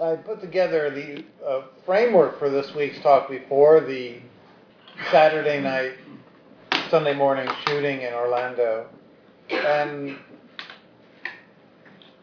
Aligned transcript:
I 0.00 0.16
put 0.16 0.40
together 0.40 0.90
the 0.90 1.24
uh, 1.46 1.62
framework 1.86 2.38
for 2.38 2.50
this 2.50 2.74
week's 2.74 2.98
talk 3.00 3.28
before 3.28 3.80
the 3.80 4.16
Saturday 5.12 5.60
night, 5.60 5.92
Sunday 6.90 7.14
morning 7.14 7.48
shooting 7.66 8.02
in 8.02 8.12
Orlando. 8.12 8.88
And 9.50 10.16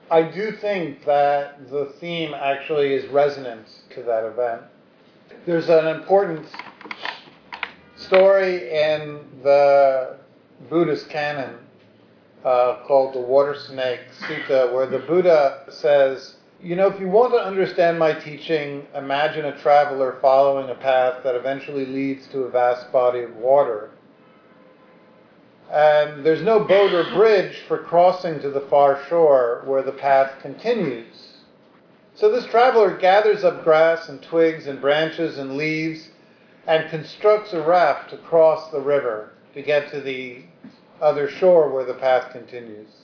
I 0.09 0.23
do 0.23 0.51
think 0.51 1.05
that 1.05 1.69
the 1.69 1.93
theme 2.01 2.33
actually 2.33 2.93
is 2.93 3.09
resonant 3.09 3.65
to 3.95 4.03
that 4.03 4.25
event. 4.25 4.63
There's 5.45 5.69
an 5.69 5.87
important 5.87 6.45
story 7.95 8.69
in 8.69 9.21
the 9.43 10.17
Buddhist 10.69 11.09
canon 11.09 11.55
uh, 12.43 12.79
called 12.85 13.13
the 13.15 13.21
Water 13.21 13.55
Snake 13.55 14.01
Sutta, 14.19 14.73
where 14.73 14.87
the 14.87 14.99
Buddha 14.99 15.63
says, 15.69 16.35
You 16.63 16.75
know, 16.75 16.87
if 16.87 16.99
you 16.99 17.07
want 17.07 17.33
to 17.33 17.39
understand 17.39 17.97
my 17.97 18.13
teaching, 18.13 18.85
imagine 18.93 19.45
a 19.45 19.57
traveler 19.61 20.19
following 20.21 20.69
a 20.69 20.75
path 20.75 21.23
that 21.23 21.33
eventually 21.33 21.87
leads 21.87 22.27
to 22.27 22.43
a 22.43 22.51
vast 22.51 22.91
body 22.91 23.21
of 23.21 23.35
water. 23.35 23.89
And 25.71 26.23
there's 26.23 26.43
no 26.43 26.59
boat 26.59 26.93
or 26.93 27.03
bridge 27.15 27.57
for 27.67 27.79
crossing 27.79 28.41
to 28.41 28.51
the 28.51 28.61
far 28.61 29.03
shore 29.09 29.63
where 29.65 29.81
the 29.81 29.91
path 29.91 30.39
continues. 30.43 31.37
So 32.13 32.29
this 32.31 32.45
traveler 32.45 32.95
gathers 32.95 33.43
up 33.43 33.63
grass 33.63 34.07
and 34.07 34.21
twigs 34.21 34.67
and 34.67 34.79
branches 34.79 35.39
and 35.39 35.57
leaves 35.57 36.09
and 36.67 36.91
constructs 36.91 37.53
a 37.53 37.61
raft 37.63 38.11
to 38.11 38.17
cross 38.17 38.69
the 38.69 38.81
river 38.81 39.31
to 39.55 39.63
get 39.63 39.89
to 39.91 39.99
the 39.99 40.43
other 41.01 41.27
shore 41.27 41.69
where 41.71 41.85
the 41.85 41.95
path 41.95 42.31
continues. 42.31 43.00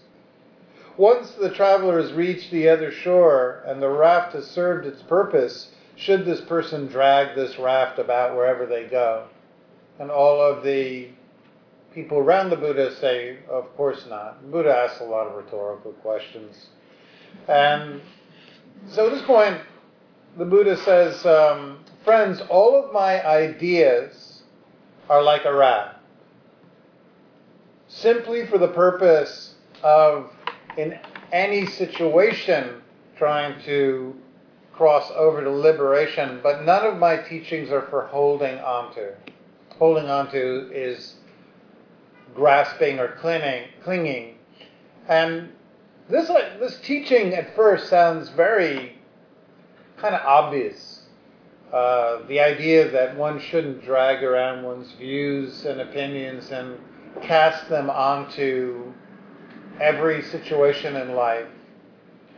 Once 0.98 1.32
the 1.34 1.50
traveler 1.50 2.02
has 2.02 2.12
reached 2.14 2.52
the 2.52 2.68
other 2.68 2.92
shore 2.92 3.64
and 3.66 3.82
the 3.82 3.90
raft 3.90 4.34
has 4.34 4.48
served 4.48 4.86
its 4.86 5.02
purpose, 5.04 5.70
should 5.96 6.26
this 6.26 6.42
person 6.42 6.88
drag 6.88 7.36
this 7.36 7.58
raft 7.58 8.00
about 8.00 8.36
wherever 8.36 8.66
they 8.66 8.86
go? 8.86 9.26
And 10.00 10.12
all 10.12 10.42
of 10.42 10.64
the 10.64 11.10
people 11.94 12.18
around 12.18 12.50
the 12.50 12.56
Buddha 12.56 12.96
say, 12.96 13.38
of 13.50 13.76
course 13.76 14.06
not. 14.10 14.42
The 14.42 14.50
Buddha 14.50 14.76
asks 14.76 15.00
a 15.00 15.04
lot 15.04 15.28
of 15.28 15.36
rhetorical 15.36 15.94
questions. 15.94 16.68
And 17.48 18.02
so 18.90 19.08
at 19.08 19.14
this 19.14 19.24
point, 19.24 19.60
the 20.38 20.46
Buddha 20.46 20.78
says, 20.78 21.26
um, 21.26 21.80
Friends, 22.04 22.42
all 22.50 22.82
of 22.82 22.94
my 22.94 23.26
ideas 23.26 24.44
are 25.10 25.22
like 25.22 25.46
a 25.46 25.54
raft 25.54 25.98
simply 27.88 28.46
for 28.48 28.58
the 28.58 28.68
purpose 28.68 29.56
of, 29.84 30.32
in 30.78 30.98
any 31.32 31.66
situation, 31.66 32.82
trying 33.18 33.62
to 33.64 34.16
cross 34.74 35.12
over 35.16 35.44
to 35.44 35.50
liberation, 35.50 36.40
but 36.44 36.64
none 36.64 36.86
of 36.86 36.98
my 36.98 37.18
teachings 37.18 37.72
are 37.72 37.82
for 37.90 38.06
holding 38.06 38.60
onto. 38.60 39.10
Holding 39.80 40.10
onto 40.10 40.70
is 40.72 41.16
grasping 42.36 43.00
or 43.00 43.10
clinging, 43.20 43.70
clinging. 43.84 44.36
And 45.08 45.50
this, 46.10 46.28
this 46.28 46.80
teaching 46.82 47.34
at 47.34 47.56
first 47.56 47.90
sounds 47.90 48.30
very 48.30 48.98
kind 49.98 50.14
of 50.14 50.22
obvious. 50.22 51.02
Uh, 51.74 52.26
the 52.28 52.40
idea 52.40 52.90
that 52.92 53.18
one 53.18 53.40
shouldn't 53.40 53.84
drag 53.84 54.24
around 54.24 54.64
one's 54.64 54.92
views 54.94 55.66
and 55.66 55.82
opinions 55.82 56.52
and 56.52 56.80
cast 57.22 57.68
them 57.68 57.90
onto 57.90 58.94
every 59.80 60.22
situation 60.24 60.96
in 60.96 61.16
life 61.16 61.48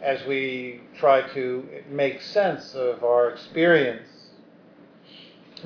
as 0.01 0.25
we 0.25 0.81
try 0.97 1.21
to 1.33 1.67
make 1.89 2.21
sense 2.21 2.73
of 2.73 3.03
our 3.03 3.29
experience. 3.29 4.07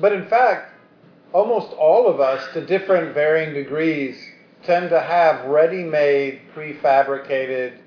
But 0.00 0.12
in 0.12 0.26
fact, 0.26 0.72
almost 1.32 1.72
all 1.72 2.08
of 2.08 2.20
us, 2.20 2.52
to 2.54 2.64
different 2.64 3.14
varying 3.14 3.54
degrees, 3.54 4.16
tend 4.62 4.90
to 4.90 5.00
have 5.00 5.46
ready 5.46 5.84
made, 5.84 6.40
prefabricated 6.54 7.78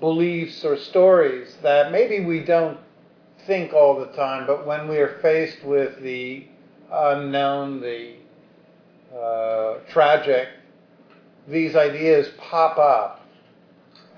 beliefs 0.00 0.64
or 0.64 0.76
stories 0.76 1.56
that 1.62 1.92
maybe 1.92 2.24
we 2.24 2.40
don't 2.40 2.78
think 3.46 3.72
all 3.72 3.98
the 3.98 4.12
time, 4.16 4.46
but 4.46 4.66
when 4.66 4.88
we 4.88 4.98
are 4.98 5.18
faced 5.20 5.62
with 5.64 6.00
the 6.02 6.44
unknown, 6.90 7.80
the 7.80 8.14
uh, 9.16 9.78
tragic, 9.90 10.48
these 11.48 11.74
ideas 11.76 12.28
pop 12.38 12.78
up 12.78 13.26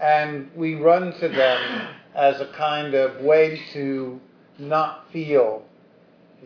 and 0.00 0.50
we 0.54 0.74
run 0.74 1.12
to 1.20 1.28
them 1.28 1.88
as 2.14 2.40
a 2.40 2.46
kind 2.52 2.94
of 2.94 3.20
way 3.22 3.60
to 3.72 4.20
not 4.58 5.10
feel 5.12 5.62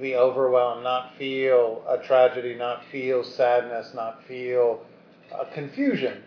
the 0.01 0.15
overwhelm, 0.15 0.83
not 0.83 1.17
feel 1.17 1.83
a 1.89 1.99
tragedy, 1.99 2.55
not 2.55 2.85
feel 2.93 3.25
sadness, 3.25 3.93
not 3.95 4.23
feel 4.27 4.81
confusion. 5.53 6.23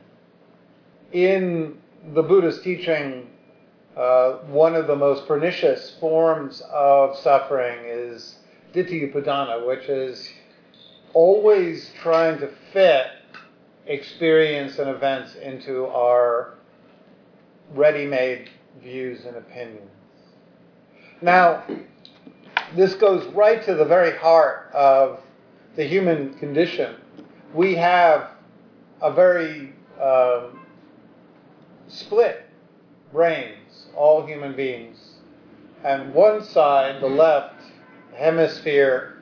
In 1.11 1.77
the 2.13 2.21
Buddha's 2.21 2.61
teaching, 2.61 3.27
uh, 3.95 4.33
one 4.47 4.75
of 4.75 4.87
the 4.87 4.95
most 4.95 5.27
pernicious 5.27 5.95
forms 5.99 6.61
of 6.71 7.17
suffering 7.17 7.79
is 7.85 8.35
ditthi 8.73 9.65
which 9.65 9.89
is 9.89 10.29
always 11.13 11.91
trying 12.01 12.39
to 12.39 12.49
fit 12.71 13.07
experience 13.87 14.79
and 14.79 14.89
events 14.89 15.35
into 15.35 15.87
our 15.87 16.55
ready 17.73 18.05
made 18.05 18.49
views 18.81 19.25
and 19.25 19.35
opinions. 19.37 19.89
Now, 21.21 21.63
this 22.75 22.95
goes 22.95 23.25
right 23.33 23.63
to 23.65 23.75
the 23.75 23.85
very 23.85 24.17
heart 24.17 24.69
of 24.73 25.19
the 25.75 25.83
human 25.83 26.33
condition. 26.35 26.95
We 27.53 27.75
have 27.75 28.31
a 29.01 29.11
very 29.11 29.73
um, 30.01 30.59
split 31.87 32.45
brains, 33.11 33.87
all 33.95 34.25
human 34.25 34.55
beings. 34.55 34.97
And 35.83 36.13
one 36.13 36.43
side, 36.43 37.01
the 37.01 37.07
left 37.07 37.61
hemisphere, 38.15 39.21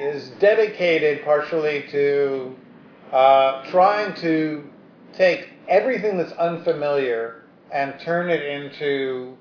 is 0.00 0.30
dedicated 0.40 1.24
partially 1.24 1.84
to 1.90 2.56
uh, 3.12 3.62
trying 3.70 4.14
to 4.16 4.64
take 5.12 5.50
everything 5.68 6.16
that's 6.16 6.32
unfamiliar 6.32 7.42
and 7.70 7.98
turn 8.00 8.30
it 8.30 8.42
into 8.42 9.36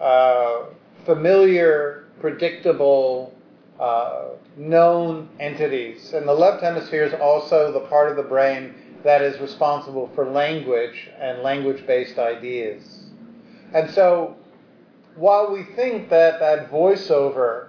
uh, 0.00 0.64
familiar, 1.04 2.06
predictable, 2.20 3.34
uh, 3.80 4.30
known 4.56 5.28
entities. 5.40 6.12
And 6.12 6.26
the 6.26 6.34
left 6.34 6.62
hemisphere 6.62 7.04
is 7.04 7.14
also 7.14 7.72
the 7.72 7.80
part 7.80 8.10
of 8.10 8.16
the 8.16 8.22
brain 8.22 8.74
that 9.02 9.22
is 9.22 9.40
responsible 9.40 10.10
for 10.14 10.30
language 10.30 11.10
and 11.18 11.42
language 11.42 11.86
based 11.86 12.18
ideas. 12.18 13.04
And 13.72 13.90
so, 13.90 14.36
while 15.14 15.52
we 15.52 15.64
think 15.74 16.10
that 16.10 16.40
that 16.40 16.70
voiceover 16.70 17.68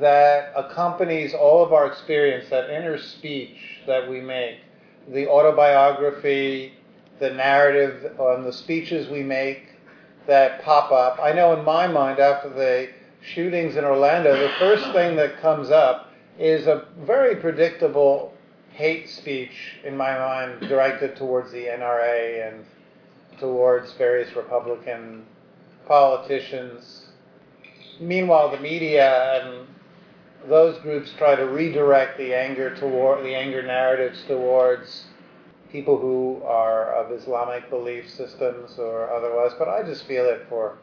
that 0.00 0.52
accompanies 0.56 1.34
all 1.34 1.62
of 1.62 1.72
our 1.72 1.86
experience, 1.86 2.48
that 2.50 2.70
inner 2.70 2.98
speech 2.98 3.80
that 3.86 4.08
we 4.08 4.20
make, 4.20 4.58
the 5.08 5.28
autobiography, 5.28 6.74
the 7.18 7.30
narrative, 7.30 8.18
and 8.18 8.44
the 8.44 8.52
speeches 8.52 9.08
we 9.08 9.22
make 9.22 9.64
that 10.26 10.62
pop 10.62 10.92
up. 10.92 11.18
I 11.20 11.32
know 11.32 11.58
in 11.58 11.64
my 11.64 11.86
mind, 11.86 12.20
after 12.20 12.48
the 12.48 12.88
shootings 13.22 13.76
in 13.76 13.84
Orlando, 13.84 14.36
the 14.36 14.52
first 14.58 14.84
thing 14.92 15.16
that 15.16 15.40
comes 15.40 15.70
up 15.70 16.12
is 16.38 16.66
a 16.66 16.86
very 17.00 17.36
predictable 17.36 18.32
hate 18.72 19.08
speech 19.08 19.76
in 19.84 19.96
my 19.96 20.16
mind 20.16 20.60
directed 20.68 21.16
towards 21.16 21.52
the 21.52 21.66
NRA 21.66 22.48
and 22.48 22.64
towards 23.38 23.92
various 23.94 24.34
Republican 24.34 25.24
politicians. 25.86 27.06
Meanwhile, 28.00 28.50
the 28.50 28.60
media 28.60 29.42
and 29.42 29.66
those 30.48 30.78
groups 30.78 31.12
try 31.18 31.34
to 31.36 31.46
redirect 31.46 32.18
the 32.18 32.34
anger 32.34 32.74
toward 32.76 33.24
the 33.24 33.34
anger 33.34 33.62
narratives 33.62 34.22
towards 34.26 35.06
people 35.70 35.98
who 35.98 36.42
are 36.44 36.92
of 36.94 37.12
Islamic 37.12 37.70
belief 37.70 38.10
systems 38.10 38.78
or 38.78 39.10
otherwise, 39.10 39.52
but 39.58 39.68
I 39.68 39.82
just 39.82 40.04
feel 40.04 40.26
it 40.26 40.46
for 40.48 40.76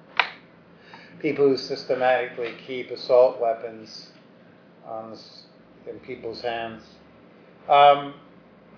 people 1.19 1.47
who 1.47 1.57
systematically 1.57 2.53
keep 2.65 2.89
assault 2.89 3.39
weapons 3.39 4.11
on, 4.87 5.17
in 5.87 5.99
people's 5.99 6.41
hands. 6.41 6.83
Um, 7.67 8.15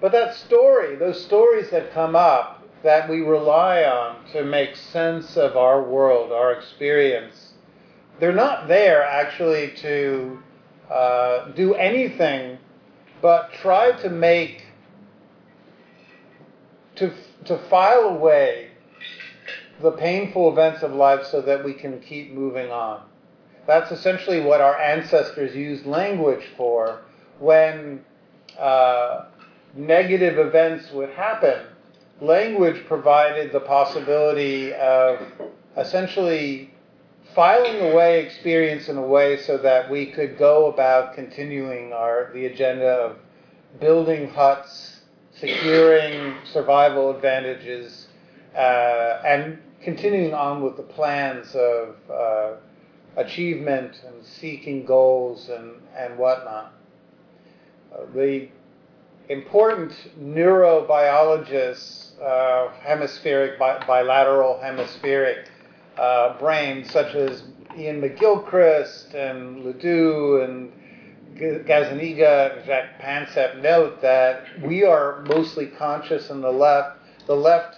but 0.01 0.11
that 0.11 0.35
story, 0.35 0.95
those 0.95 1.23
stories 1.23 1.69
that 1.69 1.93
come 1.93 2.15
up 2.15 2.67
that 2.83 3.07
we 3.07 3.21
rely 3.21 3.83
on 3.83 4.25
to 4.33 4.43
make 4.43 4.75
sense 4.75 5.37
of 5.37 5.55
our 5.55 5.83
world, 5.83 6.31
our 6.31 6.51
experience, 6.51 7.53
they're 8.19 8.33
not 8.33 8.67
there 8.67 9.03
actually 9.03 9.71
to 9.77 10.41
uh, 10.91 11.51
do 11.51 11.73
anything 11.75 12.57
but 13.21 13.53
try 13.53 13.91
to 14.01 14.09
make, 14.09 14.63
to, 16.95 17.13
to 17.45 17.57
file 17.69 18.09
away 18.09 18.71
the 19.81 19.91
painful 19.91 20.51
events 20.51 20.83
of 20.83 20.93
life 20.93 21.25
so 21.25 21.41
that 21.41 21.63
we 21.63 21.73
can 21.73 21.99
keep 22.01 22.33
moving 22.33 22.71
on. 22.71 23.03
That's 23.67 23.91
essentially 23.91 24.41
what 24.41 24.59
our 24.59 24.77
ancestors 24.79 25.55
used 25.55 25.85
language 25.85 26.43
for 26.57 27.01
when 27.39 28.03
uh, 28.59 29.25
negative 29.75 30.37
events 30.37 30.91
would 30.91 31.09
happen. 31.11 31.67
Language 32.19 32.85
provided 32.85 33.51
the 33.51 33.59
possibility 33.61 34.73
of 34.73 35.19
essentially 35.77 36.73
filing 37.35 37.91
away 37.91 38.25
experience 38.25 38.89
in 38.89 38.97
a 38.97 39.01
way 39.01 39.37
so 39.37 39.57
that 39.57 39.89
we 39.89 40.07
could 40.07 40.37
go 40.37 40.71
about 40.71 41.15
continuing 41.15 41.93
our 41.93 42.31
the 42.33 42.45
agenda 42.45 42.87
of 42.87 43.17
building 43.79 44.29
huts, 44.29 45.01
securing 45.33 46.35
survival 46.51 47.15
advantages, 47.15 48.07
uh, 48.55 49.21
and 49.25 49.57
continuing 49.81 50.33
on 50.33 50.61
with 50.61 50.77
the 50.77 50.83
plans 50.83 51.55
of 51.55 51.95
uh, 52.09 52.53
achievement 53.15 54.01
and 54.05 54.25
seeking 54.25 54.85
goals 54.85 55.49
and, 55.49 55.75
and 55.95 56.17
whatnot. 56.17 56.73
Uh, 57.93 58.05
the 58.13 58.49
important 59.29 59.93
neurobiologists, 60.19 62.19
uh, 62.21 62.69
hemispheric, 62.81 63.57
bi- 63.57 63.83
bilateral 63.87 64.59
hemispheric 64.59 65.47
uh, 65.97 66.37
brains, 66.39 66.91
such 66.91 67.15
as 67.15 67.43
Iain 67.77 68.01
McGilchrist 68.01 69.13
and 69.13 69.63
Ledoux 69.63 70.41
and 70.41 70.71
Gazzaniga 71.65 72.57
and 72.57 72.65
Jack 72.65 73.01
Panksepp, 73.01 73.61
note 73.61 74.01
that 74.01 74.43
we 74.61 74.83
are 74.83 75.21
mostly 75.27 75.67
conscious 75.67 76.29
in 76.29 76.41
the 76.41 76.51
left. 76.51 76.99
The 77.27 77.35
left 77.35 77.77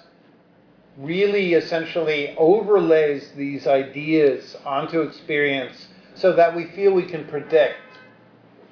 really 0.97 1.53
essentially 1.53 2.35
overlays 2.37 3.31
these 3.31 3.67
ideas 3.67 4.55
onto 4.65 5.01
experience 5.01 5.87
so 6.15 6.33
that 6.35 6.55
we 6.55 6.65
feel 6.65 6.93
we 6.93 7.05
can 7.05 7.25
predict 7.27 7.77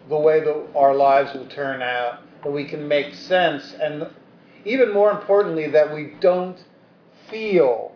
the 0.09 0.17
way 0.17 0.39
that 0.39 0.67
our 0.75 0.95
lives 0.95 1.33
will 1.33 1.47
turn 1.47 1.81
out, 1.81 2.19
that 2.43 2.51
we 2.51 2.65
can 2.65 2.87
make 2.87 3.13
sense, 3.13 3.73
and 3.81 4.07
even 4.65 4.93
more 4.93 5.11
importantly, 5.11 5.67
that 5.67 5.93
we 5.93 6.13
don't 6.19 6.63
feel 7.29 7.95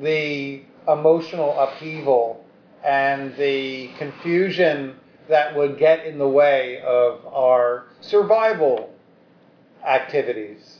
the 0.00 0.62
emotional 0.86 1.58
upheaval 1.58 2.44
and 2.84 3.36
the 3.36 3.88
confusion 3.98 4.96
that 5.28 5.54
would 5.54 5.78
get 5.78 6.06
in 6.06 6.18
the 6.18 6.28
way 6.28 6.80
of 6.82 7.26
our 7.26 7.86
survival 8.00 8.94
activities. 9.86 10.78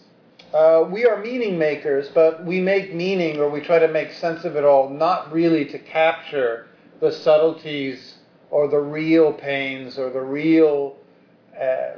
Uh, 0.55 0.88
we 0.91 1.05
are 1.05 1.23
meaning 1.23 1.59
makers, 1.59 2.09
but 2.15 2.44
we 2.44 2.61
make 2.61 2.94
meaning 2.94 3.38
or 3.38 3.50
we 3.50 3.61
try 3.61 3.79
to 3.79 3.88
make 3.88 4.12
sense 4.12 4.44
of 4.44 4.56
it 4.56 4.65
all, 4.65 4.88
not 4.88 5.31
really 5.31 5.67
to 5.67 5.79
capture 5.79 6.67
the 7.00 7.12
subtleties 7.12 8.14
or 8.50 8.67
the 8.69 8.79
real 8.79 9.32
pains 9.32 9.99
or 9.99 10.11
the 10.11 10.21
real 10.21 10.97
uh, 11.61 11.91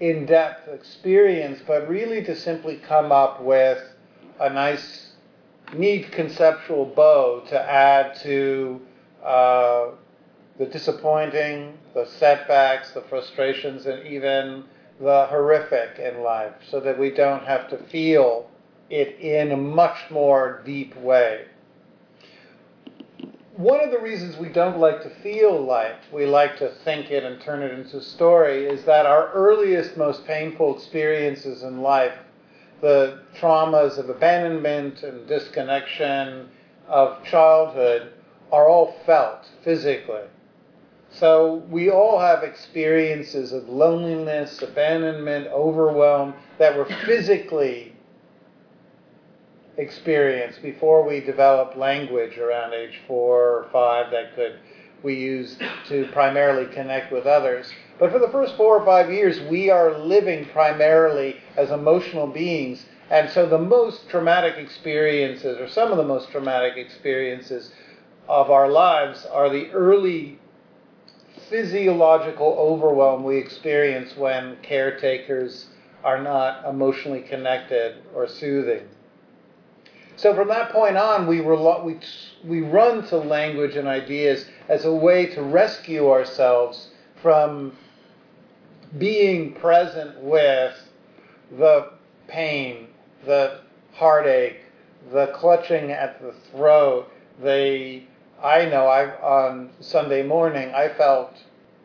in 0.00 0.26
depth 0.26 0.68
experience, 0.68 1.60
but 1.66 1.88
really 1.88 2.22
to 2.24 2.34
simply 2.34 2.76
come 2.76 3.12
up 3.12 3.40
with 3.42 3.82
a 4.40 4.50
nice, 4.50 5.05
neat 5.74 6.12
conceptual 6.12 6.84
bow 6.84 7.42
to 7.48 7.60
add 7.60 8.14
to 8.22 8.80
uh, 9.24 9.88
the 10.58 10.66
disappointing, 10.66 11.76
the 11.94 12.06
setbacks, 12.06 12.92
the 12.92 13.02
frustrations, 13.02 13.86
and 13.86 14.06
even 14.06 14.64
the 15.00 15.26
horrific 15.26 15.98
in 15.98 16.22
life 16.22 16.54
so 16.70 16.80
that 16.80 16.98
we 16.98 17.10
don't 17.10 17.44
have 17.44 17.68
to 17.68 17.76
feel 17.76 18.48
it 18.88 19.18
in 19.20 19.52
a 19.52 19.56
much 19.56 20.10
more 20.10 20.62
deep 20.64 20.96
way. 20.96 21.44
One 23.56 23.80
of 23.80 23.90
the 23.90 23.98
reasons 23.98 24.36
we 24.36 24.50
don't 24.50 24.78
like 24.78 25.02
to 25.02 25.10
feel 25.22 25.58
life, 25.58 25.96
we 26.12 26.26
like 26.26 26.58
to 26.58 26.68
think 26.84 27.10
it 27.10 27.24
and 27.24 27.40
turn 27.40 27.62
it 27.62 27.72
into 27.72 27.98
a 27.98 28.02
story, 28.02 28.66
is 28.66 28.84
that 28.84 29.06
our 29.06 29.30
earliest, 29.32 29.96
most 29.96 30.26
painful 30.26 30.76
experiences 30.76 31.62
in 31.62 31.80
life, 31.80 32.12
the 32.80 33.20
traumas 33.38 33.98
of 33.98 34.10
abandonment 34.10 35.02
and 35.02 35.26
disconnection 35.26 36.48
of 36.88 37.22
childhood, 37.24 38.12
are 38.52 38.68
all 38.68 38.96
felt 39.04 39.48
physically. 39.64 40.22
So 41.10 41.64
we 41.70 41.90
all 41.90 42.18
have 42.18 42.42
experiences 42.42 43.52
of 43.52 43.68
loneliness, 43.68 44.60
abandonment, 44.62 45.48
overwhelm 45.48 46.34
that 46.58 46.76
were 46.76 46.84
physically 47.06 47.94
experienced 49.78 50.62
before 50.62 51.06
we 51.06 51.20
developed 51.20 51.76
language 51.76 52.38
around 52.38 52.72
age 52.72 52.98
four 53.06 53.58
or 53.58 53.68
five 53.72 54.10
that 54.10 54.34
could 54.34 54.58
we 55.06 55.14
use 55.14 55.56
to 55.88 56.08
primarily 56.12 56.66
connect 56.74 57.12
with 57.12 57.26
others. 57.26 57.72
But 57.98 58.10
for 58.10 58.18
the 58.18 58.28
first 58.28 58.56
four 58.56 58.76
or 58.76 58.84
five 58.84 59.10
years, 59.10 59.40
we 59.48 59.70
are 59.70 59.96
living 59.96 60.44
primarily 60.46 61.36
as 61.56 61.70
emotional 61.70 62.26
beings. 62.26 62.84
And 63.08 63.30
so 63.30 63.46
the 63.46 63.56
most 63.56 64.08
traumatic 64.10 64.56
experiences, 64.56 65.58
or 65.60 65.68
some 65.68 65.92
of 65.92 65.96
the 65.96 66.04
most 66.04 66.30
traumatic 66.30 66.76
experiences 66.76 67.70
of 68.28 68.50
our 68.50 68.68
lives, 68.68 69.24
are 69.26 69.48
the 69.48 69.70
early 69.70 70.40
physiological 71.48 72.56
overwhelm 72.58 73.22
we 73.22 73.36
experience 73.36 74.16
when 74.16 74.56
caretakers 74.62 75.66
are 76.02 76.20
not 76.20 76.68
emotionally 76.68 77.22
connected 77.22 77.98
or 78.12 78.26
soothing. 78.26 78.82
So 80.16 80.34
from 80.34 80.48
that 80.48 80.72
point 80.72 80.96
on, 80.96 81.26
we, 81.26 81.40
we, 81.42 82.00
we 82.44 82.60
run 82.62 83.06
to 83.08 83.18
language 83.18 83.76
and 83.76 83.86
ideas 83.86 84.46
as 84.68 84.84
a 84.84 84.92
way 84.92 85.26
to 85.26 85.42
rescue 85.42 86.10
ourselves 86.10 86.88
from 87.22 87.76
being 88.98 89.52
present 89.54 90.18
with 90.20 90.74
the 91.58 91.90
pain, 92.28 92.88
the 93.24 93.60
heartache, 93.92 94.60
the 95.12 95.28
clutching 95.28 95.92
at 95.92 96.20
the 96.20 96.32
throat, 96.50 97.08
the 97.42 98.02
I 98.42 98.66
know 98.66 98.86
I 98.86 99.10
on 99.20 99.70
Sunday 99.80 100.22
morning 100.22 100.74
I 100.74 100.88
felt 100.88 101.36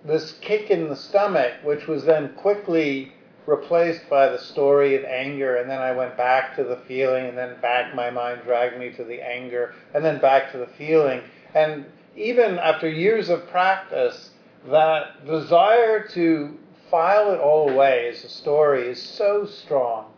this 0.04 0.34
kick 0.42 0.70
in 0.70 0.90
the 0.90 0.96
stomach, 0.96 1.54
which 1.64 1.88
was 1.88 2.04
then 2.04 2.34
quickly 2.36 3.14
replaced 3.46 4.10
by 4.10 4.28
the 4.30 4.38
story 4.38 4.96
of 4.96 5.04
anger, 5.06 5.58
and 5.58 5.70
then 5.70 5.80
I 5.80 5.92
went 5.92 6.18
back 6.18 6.56
to 6.56 6.64
the 6.64 6.78
feeling, 6.88 7.28
and 7.28 7.38
then 7.38 7.60
back 7.62 7.94
my 7.96 8.10
mind 8.10 8.42
dragged 8.44 8.78
me 8.78 8.92
to 8.92 9.04
the 9.04 9.22
anger, 9.22 9.74
and 9.94 10.04
then 10.04 10.20
back 10.20 10.52
to 10.52 10.58
the 10.58 10.68
feeling. 10.68 11.22
And 11.54 11.86
even 12.16 12.60
after 12.60 12.90
years 12.90 13.30
of 13.30 13.48
practice, 13.48 14.32
that 14.70 15.26
desire 15.26 16.08
to 16.10 16.58
file 16.90 17.32
it 17.32 17.40
all 17.40 17.70
away 17.70 18.10
as 18.10 18.24
a 18.24 18.30
story 18.30 18.90
is 18.90 19.02
so 19.02 19.46
strong 19.46 20.12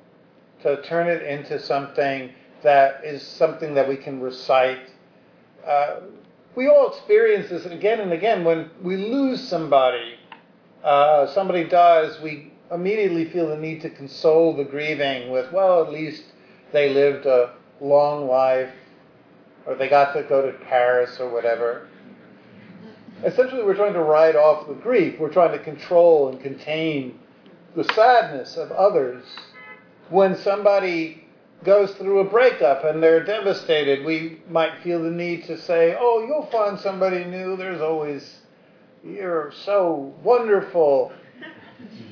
to 0.63 0.81
turn 0.83 1.07
it 1.07 1.21
into 1.21 1.59
something 1.59 2.31
that 2.63 3.03
is 3.03 3.21
something 3.21 3.75
that 3.75 3.87
we 3.87 3.95
can 3.95 4.19
recite. 4.19 4.89
Uh, 5.65 5.99
we 6.55 6.67
all 6.67 6.89
experience 6.89 7.49
this 7.49 7.65
again 7.65 7.99
and 7.99 8.11
again 8.11 8.43
when 8.43 8.69
we 8.81 8.97
lose 8.97 9.45
somebody, 9.47 10.15
uh, 10.83 11.27
somebody 11.27 11.65
dies, 11.65 12.19
we 12.21 12.53
immediately 12.71 13.25
feel 13.25 13.49
the 13.49 13.57
need 13.57 13.81
to 13.81 13.89
console 13.89 14.55
the 14.55 14.63
grieving 14.63 15.29
with, 15.31 15.51
well, 15.51 15.83
at 15.83 15.91
least 15.91 16.23
they 16.71 16.93
lived 16.93 17.25
a 17.25 17.53
long 17.79 18.27
life, 18.27 18.71
or 19.65 19.75
they 19.75 19.89
got 19.89 20.13
to 20.13 20.23
go 20.23 20.49
to 20.49 20.57
Paris 20.65 21.19
or 21.19 21.29
whatever. 21.29 21.87
Essentially, 23.23 23.63
we're 23.63 23.75
trying 23.75 23.93
to 23.93 24.03
write 24.03 24.35
off 24.35 24.67
the 24.67 24.73
grief. 24.73 25.19
We're 25.19 25.31
trying 25.31 25.57
to 25.57 25.63
control 25.63 26.29
and 26.29 26.41
contain 26.41 27.19
the 27.75 27.85
sadness 27.95 28.57
of 28.57 28.71
others. 28.71 29.23
When 30.09 30.35
somebody 30.35 31.25
goes 31.63 31.91
through 31.93 32.19
a 32.19 32.29
breakup 32.29 32.83
and 32.83 33.01
they're 33.01 33.23
devastated, 33.23 34.05
we 34.05 34.41
might 34.49 34.83
feel 34.83 35.01
the 35.01 35.09
need 35.09 35.45
to 35.45 35.57
say, 35.57 35.95
Oh, 35.97 36.25
you'll 36.27 36.49
find 36.51 36.77
somebody 36.79 37.23
new. 37.23 37.55
There's 37.55 37.81
always, 37.81 38.41
you're 39.03 39.53
so 39.63 40.13
wonderful. 40.21 41.13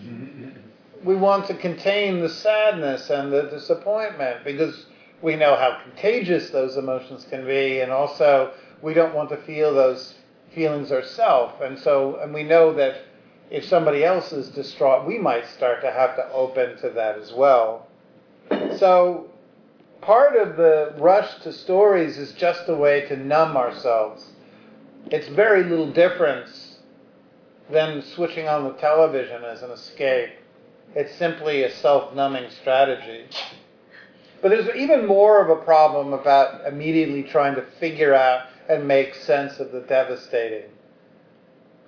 we 1.03 1.15
want 1.15 1.47
to 1.47 1.55
contain 1.55 2.21
the 2.21 2.29
sadness 2.29 3.09
and 3.09 3.31
the 3.31 3.43
disappointment 3.43 4.45
because 4.45 4.85
we 5.21 5.35
know 5.35 5.55
how 5.55 5.79
contagious 5.83 6.49
those 6.49 6.77
emotions 6.77 7.25
can 7.29 7.45
be, 7.45 7.81
and 7.81 7.91
also 7.91 8.53
we 8.81 8.93
don't 8.93 9.13
want 9.13 9.29
to 9.29 9.37
feel 9.37 9.73
those 9.73 10.15
feelings 10.53 10.91
ourselves. 10.91 11.53
And 11.61 11.77
so, 11.77 12.17
and 12.21 12.33
we 12.33 12.43
know 12.43 12.73
that 12.73 13.01
if 13.49 13.65
somebody 13.65 14.03
else 14.03 14.31
is 14.31 14.49
distraught, 14.49 15.05
we 15.05 15.17
might 15.17 15.47
start 15.47 15.81
to 15.81 15.91
have 15.91 16.15
to 16.15 16.31
open 16.31 16.77
to 16.77 16.89
that 16.91 17.17
as 17.17 17.33
well. 17.33 17.87
So 18.77 19.29
part 20.01 20.35
of 20.35 20.57
the 20.57 20.93
rush 20.97 21.41
to 21.43 21.53
stories 21.53 22.17
is 22.17 22.33
just 22.33 22.67
a 22.67 22.75
way 22.75 23.01
to 23.07 23.15
numb 23.15 23.55
ourselves. 23.55 24.31
It's 25.07 25.27
very 25.27 25.63
little 25.63 25.91
difference 25.91 26.77
than 27.69 28.01
switching 28.01 28.47
on 28.47 28.63
the 28.63 28.73
television 28.73 29.43
as 29.43 29.61
an 29.61 29.71
escape. 29.71 30.29
It's 30.95 31.15
simply 31.15 31.63
a 31.63 31.71
self 31.71 32.13
numbing 32.13 32.49
strategy. 32.49 33.25
But 34.41 34.49
there's 34.49 34.75
even 34.75 35.05
more 35.05 35.41
of 35.41 35.49
a 35.49 35.63
problem 35.63 36.13
about 36.13 36.65
immediately 36.65 37.23
trying 37.23 37.55
to 37.55 37.61
figure 37.79 38.13
out 38.13 38.47
and 38.67 38.87
make 38.87 39.13
sense 39.13 39.59
of 39.59 39.71
the 39.71 39.81
devastating. 39.81 40.69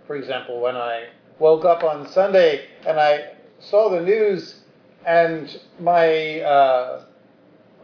For 0.06 0.16
example, 0.16 0.60
when 0.60 0.76
I 0.76 1.08
woke 1.40 1.66
up 1.66 1.84
on 1.84 2.08
Sunday 2.08 2.68
and 2.86 3.00
I 3.00 3.34
saw 3.60 3.90
the 3.90 4.02
news 4.02 4.62
and 5.06 5.60
my 5.80 6.42
uh, 6.42 7.06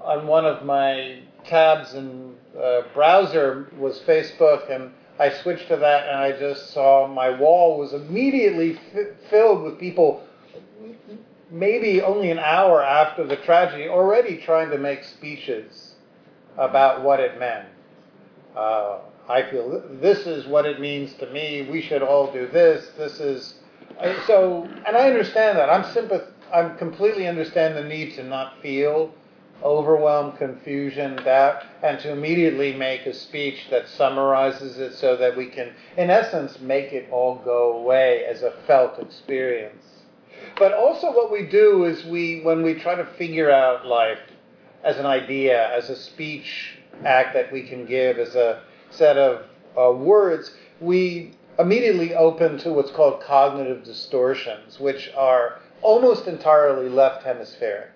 on 0.02 0.28
one 0.28 0.46
of 0.46 0.64
my 0.64 1.20
tabs 1.46 1.94
and 1.94 2.36
uh, 2.62 2.82
browser 2.94 3.68
was 3.78 4.00
Facebook 4.00 4.70
and 4.74 4.92
I 5.18 5.30
switched 5.30 5.68
to 5.70 5.78
that 5.78 6.08
and 6.08 6.18
I 6.18 6.38
just 6.38 6.72
saw 6.72 7.08
my 7.08 7.30
wall 7.30 7.78
was 7.78 7.94
immediately 7.94 8.80
f- 8.94 9.08
filled 9.30 9.64
with 9.64 9.80
people 9.80 10.24
maybe 11.51 12.01
only 12.01 12.32
an 12.32 12.39
hour 12.39 12.84
after 12.84 13.25
the 13.25 13.38
tragedy 13.38 13.88
already 13.88 14.38
trying 14.38 14.70
to 14.72 14.77
make 14.77 15.03
speeches 15.03 15.96
about 16.58 17.03
what 17.03 17.20
it 17.20 17.39
meant. 17.39 17.68
Uh, 18.56 19.00
I 19.27 19.44
feel 19.50 19.84
this 20.01 20.25
is 20.25 20.48
what 20.48 20.65
it 20.65 20.79
means 20.79 21.13
to 21.15 21.32
me. 21.32 21.68
We 21.70 21.82
should 21.82 22.01
all 22.01 22.32
do 22.32 22.48
this. 22.48 22.89
This 22.98 23.20
is 23.20 23.56
so, 24.25 24.68
and 24.88 24.96
I 24.96 25.08
understand 25.08 25.58
that. 25.58 25.70
I'm 25.70 25.84
sympath- 25.84 26.32
I'm 26.53 26.77
completely 26.77 27.27
understand 27.27 27.75
the 27.75 27.84
need 27.84 28.15
to 28.15 28.24
not 28.24 28.62
feel 28.62 29.13
overwhelm, 29.62 30.38
confusion, 30.38 31.18
doubt, 31.18 31.63
and 31.84 32.00
to 32.00 32.12
immediately 32.12 32.74
make 32.74 33.06
a 33.06 33.13
speech 33.13 33.68
that 33.70 33.88
summarizes 33.89 34.79
it 34.79 34.94
so 34.94 35.18
that 35.18 35.36
we 35.36 35.48
can, 35.48 35.74
in 35.98 36.10
essence, 36.10 36.60
make 36.62 36.94
it 36.94 37.10
all 37.12 37.36
go 37.44 37.77
away 37.77 38.24
as 38.25 38.41
a 38.41 38.51
felt 38.65 38.98
experience. 39.00 39.99
But 40.60 40.74
also, 40.74 41.12
what 41.12 41.32
we 41.32 41.44
do 41.44 41.86
is 41.86 42.04
we, 42.06 42.42
when 42.42 42.62
we 42.62 42.74
try 42.74 42.96
to 42.96 43.06
figure 43.06 43.50
out 43.50 43.86
life 43.86 44.20
as 44.84 44.98
an 44.98 45.06
idea, 45.06 45.74
as 45.74 45.89
a 45.89 45.96
speech 45.96 46.78
act 47.06 47.34
that 47.34 47.51
we 47.51 47.63
can 47.63 47.86
give, 47.86 48.18
as 48.18 48.36
a 48.36 48.62
set 48.89 49.18
of 49.18 49.46
uh, 49.78 49.92
words, 49.98 50.51
we 50.82 51.32
immediately 51.58 52.13
open 52.13 52.58
to 52.60 52.74
what's 52.74 52.92
called 52.92 53.22
cognitive 53.22 53.84
distortions, 53.84 54.80
which 54.80 55.10
are 55.16 55.60
almost 55.82 56.28
entirely 56.28 56.89
left 56.89 57.24
hemispheric 57.24 57.89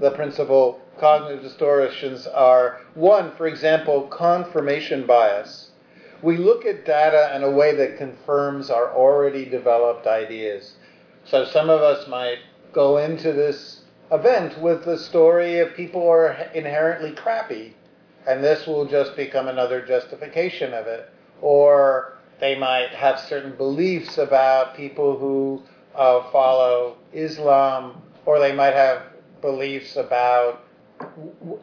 the 0.00 0.10
principal 0.10 0.80
cognitive 0.98 1.42
distortions 1.42 2.26
are 2.26 2.80
one, 2.94 3.30
for 3.36 3.46
example, 3.46 4.02
confirmation 4.08 5.06
bias. 5.06 5.70
We 6.22 6.36
look 6.36 6.64
at 6.64 6.84
data 6.84 7.34
in 7.36 7.42
a 7.42 7.50
way 7.50 7.74
that 7.76 7.98
confirms 7.98 8.70
our 8.70 8.92
already 8.92 9.44
developed 9.44 10.06
ideas. 10.06 10.74
So 11.26 11.44
some 11.44 11.70
of 11.70 11.80
us 11.80 12.06
might 12.08 12.38
go 12.72 12.98
into 12.98 13.32
this 13.32 13.80
event 14.12 14.58
with 14.60 14.84
the 14.84 14.96
story 14.96 15.58
of 15.58 15.74
people 15.74 16.08
are 16.08 16.32
inherently 16.54 17.12
crappy, 17.12 17.74
and 18.26 18.44
this 18.44 18.66
will 18.66 18.86
just 18.86 19.16
become 19.16 19.48
another 19.48 19.84
justification 19.84 20.72
of 20.72 20.86
it. 20.86 21.10
Or 21.42 22.18
they 22.38 22.56
might 22.56 22.90
have 22.90 23.18
certain 23.18 23.56
beliefs 23.56 24.18
about 24.18 24.76
people 24.76 25.18
who 25.18 25.62
uh, 25.96 26.30
follow 26.30 26.96
Islam, 27.12 28.02
or 28.24 28.38
they 28.38 28.52
might 28.52 28.74
have 28.74 29.02
beliefs 29.40 29.96
about 29.96 30.62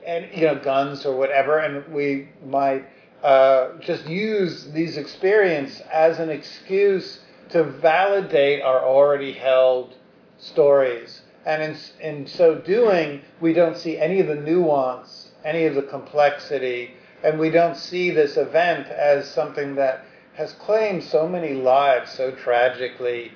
and 0.06 0.28
you 0.34 0.46
know 0.46 0.56
guns 0.56 1.06
or 1.06 1.16
whatever, 1.16 1.60
and 1.60 1.92
we 1.94 2.28
might 2.46 2.86
uh, 3.24 3.78
just 3.80 4.06
use 4.08 4.72
these 4.74 4.98
experiences 4.98 5.82
as 5.92 6.20
an 6.20 6.30
excuse 6.30 7.20
to 7.54 7.64
validate 7.64 8.64
our 8.64 8.84
already 8.84 9.32
held 9.32 9.94
stories. 10.40 11.22
And 11.46 11.62
in, 11.62 11.78
in 12.02 12.28
so 12.28 12.56
doing, 12.56 13.22
we 13.40 13.54
don't 13.54 13.78
see 13.78 13.98
any 13.98 14.20
of 14.20 14.28
the 14.28 14.36
nuance, 14.36 15.30
any 15.46 15.66
of 15.66 15.76
the 15.76 15.84
complexity, 15.84 16.96
and 17.24 17.40
we 17.40 17.52
don't 17.52 17.78
see 17.78 18.10
this 18.10 18.38
event 18.38 18.88
as 18.88 19.30
something 19.30 19.76
that 19.76 20.04
has 20.34 20.54
claimed 20.54 21.04
so 21.04 21.28
many 21.28 21.54
lives 21.54 22.12
so 22.12 22.32
tragically 22.32 23.32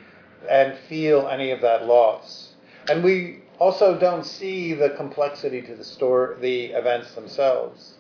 and 0.50 0.76
feel 0.90 1.28
any 1.28 1.52
of 1.52 1.62
that 1.62 1.86
loss. 1.86 2.56
And 2.90 3.04
we 3.04 3.44
also 3.60 4.00
don't 4.00 4.26
see 4.26 4.74
the 4.74 4.90
complexity 4.92 5.62
to 5.62 5.76
the 5.76 5.84
story, 5.84 6.38
the 6.42 6.78
events 6.78 7.14
themselves. 7.14 7.94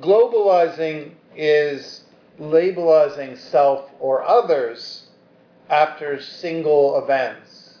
Globalizing 0.00 1.12
is 1.36 2.04
labelizing 2.40 3.36
self 3.36 3.90
or 4.00 4.22
others 4.22 5.01
after 5.68 6.20
single 6.20 7.02
events. 7.02 7.78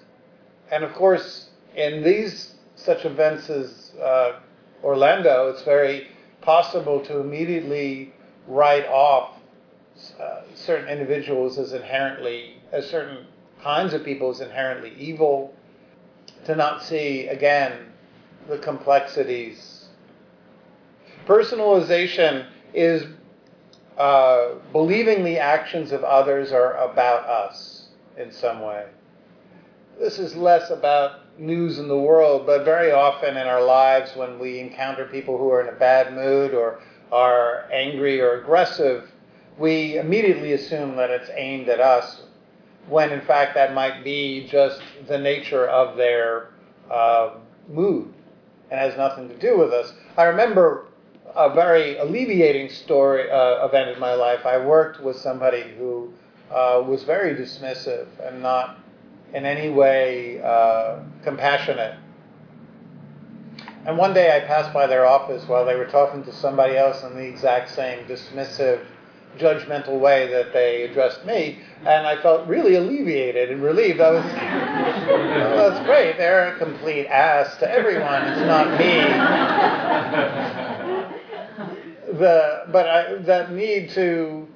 And 0.70 0.84
of 0.84 0.92
course, 0.94 1.50
in 1.76 2.02
these 2.02 2.54
such 2.76 3.04
events 3.04 3.50
as 3.50 3.92
uh, 4.02 4.40
Orlando, 4.82 5.48
it's 5.48 5.62
very 5.62 6.08
possible 6.40 7.00
to 7.04 7.20
immediately 7.20 8.12
write 8.48 8.86
off 8.86 9.38
uh, 10.20 10.42
certain 10.54 10.88
individuals 10.88 11.58
as 11.58 11.72
inherently, 11.72 12.56
as 12.72 12.88
certain 12.88 13.26
kinds 13.62 13.94
of 13.94 14.04
people 14.04 14.30
as 14.30 14.40
inherently 14.40 14.92
evil, 14.98 15.54
to 16.44 16.56
not 16.56 16.82
see, 16.82 17.28
again, 17.28 17.92
the 18.48 18.58
complexities. 18.58 19.86
Personalization 21.26 22.46
is 22.74 23.04
uh, 23.98 24.54
believing 24.72 25.24
the 25.24 25.38
actions 25.38 25.92
of 25.92 26.04
others 26.04 26.52
are 26.52 26.74
about 26.76 27.26
us 27.28 27.86
in 28.16 28.32
some 28.32 28.60
way. 28.60 28.86
This 29.98 30.18
is 30.18 30.34
less 30.34 30.70
about 30.70 31.20
news 31.38 31.78
in 31.78 31.88
the 31.88 31.98
world, 31.98 32.46
but 32.46 32.64
very 32.64 32.90
often 32.90 33.36
in 33.36 33.46
our 33.46 33.62
lives 33.62 34.16
when 34.16 34.38
we 34.38 34.58
encounter 34.58 35.06
people 35.06 35.38
who 35.38 35.50
are 35.50 35.60
in 35.60 35.68
a 35.68 35.78
bad 35.78 36.14
mood 36.14 36.54
or 36.54 36.80
are 37.10 37.68
angry 37.72 38.20
or 38.20 38.40
aggressive, 38.40 39.10
we 39.58 39.98
immediately 39.98 40.54
assume 40.54 40.96
that 40.96 41.10
it's 41.10 41.30
aimed 41.34 41.68
at 41.68 41.80
us 41.80 42.22
when 42.88 43.10
in 43.12 43.20
fact 43.20 43.54
that 43.54 43.74
might 43.74 44.02
be 44.02 44.48
just 44.48 44.80
the 45.06 45.18
nature 45.18 45.66
of 45.68 45.96
their 45.96 46.48
uh, 46.90 47.34
mood 47.68 48.12
and 48.70 48.80
has 48.80 48.96
nothing 48.96 49.28
to 49.28 49.38
do 49.38 49.58
with 49.58 49.72
us. 49.72 49.92
I 50.16 50.24
remember 50.24 50.86
a 51.36 51.52
very 51.54 51.96
alleviating 51.96 52.68
story 52.68 53.30
uh, 53.30 53.66
event 53.66 53.90
in 53.90 53.98
my 53.98 54.14
life. 54.14 54.44
I 54.44 54.58
worked 54.58 55.02
with 55.02 55.16
somebody 55.16 55.62
who 55.78 56.12
uh, 56.50 56.82
was 56.86 57.04
very 57.04 57.34
dismissive 57.34 58.06
and 58.20 58.42
not 58.42 58.78
in 59.32 59.46
any 59.46 59.70
way 59.70 60.40
uh, 60.42 61.00
compassionate. 61.24 61.98
And 63.84 63.98
one 63.98 64.14
day 64.14 64.36
I 64.36 64.40
passed 64.46 64.72
by 64.72 64.86
their 64.86 65.06
office 65.06 65.48
while 65.48 65.64
they 65.64 65.74
were 65.74 65.86
talking 65.86 66.22
to 66.24 66.32
somebody 66.32 66.76
else 66.76 67.02
in 67.02 67.14
the 67.14 67.24
exact 67.24 67.74
same 67.74 68.06
dismissive 68.06 68.84
judgmental 69.38 69.98
way 69.98 70.28
that 70.28 70.52
they 70.52 70.82
addressed 70.82 71.24
me, 71.24 71.58
and 71.80 72.06
I 72.06 72.20
felt 72.20 72.46
really 72.46 72.74
alleviated 72.74 73.50
and 73.50 73.62
relieved. 73.62 73.98
I 74.00 74.10
was, 74.10 74.24
that's 74.32 75.86
great. 75.86 76.18
They're 76.18 76.54
a 76.54 76.58
complete 76.58 77.06
ass 77.06 77.56
to 77.56 77.70
everyone. 77.70 78.22
It's 78.28 78.40
not 78.42 78.78
me. 78.78 80.58
The 82.18 82.64
but 82.70 82.88
I, 82.88 83.14
that 83.22 83.52
need 83.52 83.90
to 83.90 84.48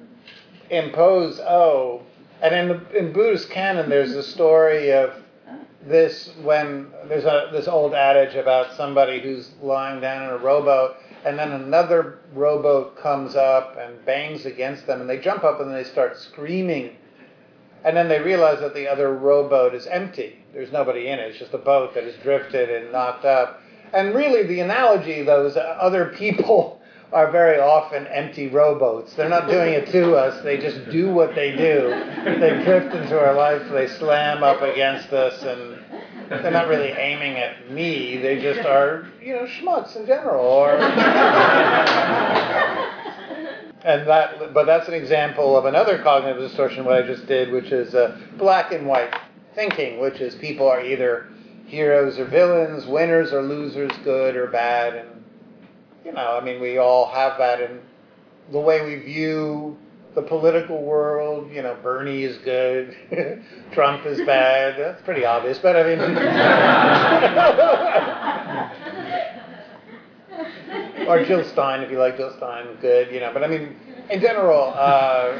impose 0.69 1.39
oh, 1.39 2.03
and 2.41 2.55
in 2.55 2.67
the 2.67 2.97
in 2.97 3.13
Buddhist 3.13 3.49
canon, 3.49 3.89
there's 3.89 4.13
a 4.13 4.23
story 4.23 4.91
of 4.91 5.13
this 5.85 6.31
when 6.41 6.91
there's 7.07 7.25
a 7.25 7.49
this 7.51 7.67
old 7.67 7.93
adage 7.93 8.35
about 8.35 8.75
somebody 8.75 9.19
who's 9.19 9.51
lying 9.61 10.01
down 10.01 10.23
in 10.23 10.29
a 10.29 10.37
rowboat 10.37 10.97
and 11.27 11.37
then 11.37 11.51
another 11.51 12.19
rowboat 12.33 12.95
comes 12.95 13.35
up 13.35 13.77
and 13.77 14.03
bangs 14.05 14.45
against 14.45 14.87
them, 14.87 15.01
and 15.01 15.09
they 15.09 15.19
jump 15.19 15.43
up 15.43 15.59
and 15.59 15.73
they 15.73 15.83
start 15.83 16.17
screaming. 16.17 16.95
And 17.83 17.97
then 17.97 18.07
they 18.07 18.19
realize 18.19 18.61
that 18.61 18.73
the 18.73 18.87
other 18.87 19.13
rowboat 19.13 19.73
is 19.73 19.87
empty. 19.87 20.39
There's 20.53 20.71
nobody 20.71 21.07
in 21.07 21.19
it. 21.19 21.29
It's 21.29 21.39
just 21.39 21.53
a 21.53 21.57
boat 21.57 21.93
that 21.95 22.05
has 22.05 22.15
drifted 22.17 22.69
and 22.69 22.93
knocked 22.93 23.25
up. 23.25 23.61
And 23.93 24.15
really, 24.15 24.43
the 24.43 24.61
analogy, 24.61 25.21
those 25.23 25.57
other 25.57 26.13
people 26.17 26.76
are 27.13 27.31
very 27.31 27.59
often 27.59 28.05
empty 28.07 28.47
rowboats. 28.49 29.13
They're 29.13 29.29
not 29.29 29.49
doing 29.49 29.73
it 29.73 29.87
to 29.91 30.15
us. 30.15 30.43
They 30.43 30.57
just 30.57 30.89
do 30.89 31.11
what 31.11 31.35
they 31.35 31.55
do. 31.55 31.89
They 32.39 32.61
drift 32.63 32.93
into 32.93 33.17
our 33.17 33.33
life. 33.33 33.61
They 33.71 33.87
slam 33.87 34.43
up 34.43 34.61
against 34.61 35.13
us 35.13 35.41
and 35.43 35.79
they're 36.29 36.51
not 36.51 36.67
really 36.67 36.89
aiming 36.89 37.37
at 37.37 37.71
me. 37.71 38.17
They 38.17 38.41
just 38.41 38.59
are, 38.67 39.07
you 39.21 39.33
know, 39.33 39.45
schmucks 39.45 39.95
in 39.95 40.05
general. 40.05 40.43
Or 40.45 40.71
and 43.87 44.05
that, 44.07 44.53
but 44.53 44.65
that's 44.65 44.89
an 44.89 44.93
example 44.93 45.57
of 45.57 45.63
another 45.65 46.03
cognitive 46.03 46.41
distortion. 46.41 46.83
What 46.83 47.01
I 47.01 47.07
just 47.07 47.25
did, 47.27 47.51
which 47.51 47.71
is 47.71 47.95
uh, 47.95 48.19
black 48.37 48.73
and 48.73 48.85
white 48.85 49.15
thinking, 49.55 50.01
which 50.01 50.19
is 50.19 50.35
people 50.35 50.67
are 50.67 50.81
either 50.83 51.29
heroes 51.67 52.19
or 52.19 52.25
villains, 52.25 52.85
winners 52.85 53.31
or 53.31 53.41
losers, 53.41 53.91
good 54.03 54.35
or 54.35 54.47
bad, 54.47 54.95
and 54.95 55.16
you 56.07 56.13
know, 56.13 56.39
I 56.41 56.43
mean, 56.43 56.59
we 56.61 56.77
all 56.77 57.09
have 57.09 57.37
that 57.37 57.59
in 57.59 57.81
the 58.53 58.59
way 58.59 58.81
we 58.81 58.95
view 59.03 59.77
the 60.15 60.21
political 60.21 60.81
world, 60.81 61.51
you 61.51 61.61
know, 61.61 61.75
Bernie 61.83 62.23
is 62.23 62.37
good, 62.37 62.95
Trump 63.73 64.05
is 64.05 64.25
bad. 64.25 64.79
That's 64.79 65.01
pretty 65.01 65.25
obvious, 65.25 65.59
but 65.59 65.75
I 65.75 65.83
mean, 65.83 65.99
or 71.09 71.25
Jill 71.25 71.43
Stein, 71.43 71.81
if 71.81 71.91
you 71.91 71.99
like 71.99 72.15
Jill 72.15 72.33
Stein, 72.37 72.67
good, 72.79 73.11
you 73.11 73.19
know. 73.19 73.33
But 73.33 73.43
I 73.43 73.47
mean, 73.47 73.75
in 74.09 74.21
general, 74.21 74.73
uh, 74.77 75.33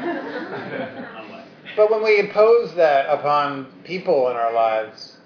but 1.76 1.90
when 1.90 2.04
we 2.04 2.20
impose 2.20 2.74
that 2.74 3.08
upon 3.08 3.72
people 3.84 4.28
in 4.28 4.36
our 4.36 4.52
lives, 4.52 5.16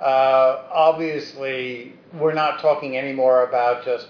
uh, 0.00 0.68
obviously 0.70 1.94
we're 2.12 2.32
not 2.32 2.60
talking 2.60 2.96
anymore 2.96 3.48
about 3.48 3.84
just 3.84 4.06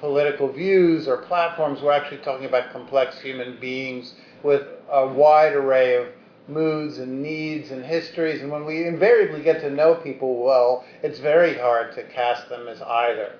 political 0.00 0.52
views 0.52 1.08
or 1.08 1.18
platforms. 1.18 1.80
We're 1.80 1.92
actually 1.92 2.18
talking 2.18 2.46
about 2.46 2.72
complex 2.72 3.20
human 3.20 3.58
beings 3.60 4.14
with 4.42 4.62
a 4.90 5.06
wide 5.06 5.54
array 5.54 5.96
of 5.96 6.06
moods 6.48 6.98
and 6.98 7.22
needs 7.22 7.70
and 7.70 7.84
histories. 7.84 8.40
And 8.40 8.50
when 8.50 8.64
we 8.64 8.86
invariably 8.86 9.42
get 9.42 9.60
to 9.60 9.70
know 9.70 9.94
people 9.94 10.42
well, 10.42 10.84
it's 11.02 11.18
very 11.18 11.58
hard 11.58 11.94
to 11.94 12.02
cast 12.04 12.48
them 12.48 12.68
as 12.68 12.80
either. 12.80 13.34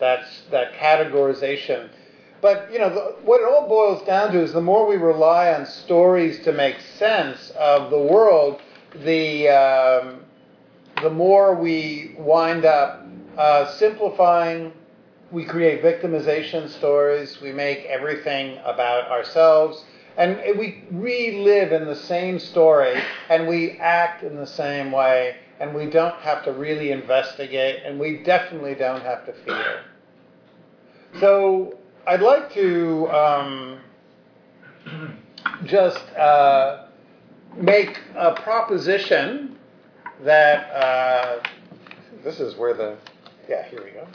That's 0.00 0.42
that 0.50 0.72
categorization. 0.74 1.90
But 2.40 2.72
you 2.72 2.78
know, 2.78 2.90
the, 2.90 3.00
what 3.24 3.40
it 3.40 3.46
all 3.46 3.68
boils 3.68 4.04
down 4.04 4.32
to 4.32 4.42
is 4.42 4.52
the 4.52 4.60
more 4.60 4.86
we 4.86 4.96
rely 4.96 5.52
on 5.54 5.64
stories 5.64 6.42
to 6.44 6.52
make 6.52 6.80
sense 6.80 7.50
of 7.50 7.90
the 7.90 7.98
world, 7.98 8.60
the 9.04 9.48
um, 9.48 10.20
the 11.00 11.10
more 11.10 11.54
we 11.54 12.16
wind 12.18 12.64
up 12.64 13.06
uh, 13.38 13.70
simplifying. 13.72 14.72
We 15.32 15.44
create 15.44 15.82
victimization 15.82 16.68
stories. 16.68 17.40
We 17.40 17.52
make 17.52 17.86
everything 17.86 18.58
about 18.64 19.10
ourselves. 19.10 19.84
And 20.18 20.38
we 20.58 20.84
relive 20.90 21.72
in 21.72 21.86
the 21.86 21.96
same 21.96 22.38
story 22.38 23.00
and 23.30 23.48
we 23.48 23.78
act 23.78 24.22
in 24.22 24.36
the 24.36 24.46
same 24.46 24.92
way 24.92 25.36
and 25.58 25.74
we 25.74 25.86
don't 25.86 26.16
have 26.16 26.44
to 26.44 26.52
really 26.52 26.90
investigate 26.90 27.82
and 27.84 27.98
we 27.98 28.18
definitely 28.18 28.74
don't 28.74 29.00
have 29.00 29.24
to 29.24 29.32
fear. 29.32 29.80
So 31.18 31.78
I'd 32.06 32.20
like 32.20 32.52
to 32.52 33.08
um, 33.10 33.78
just 35.64 36.04
uh, 36.16 36.84
make 37.56 37.98
a 38.16 38.34
proposition 38.34 39.56
that 40.24 40.70
uh, 40.72 41.42
this 42.22 42.38
is 42.40 42.56
where 42.56 42.74
the 42.74 42.96
yeah 43.48 43.66
here 43.68 43.82
we 43.82 43.90
go 43.90 44.06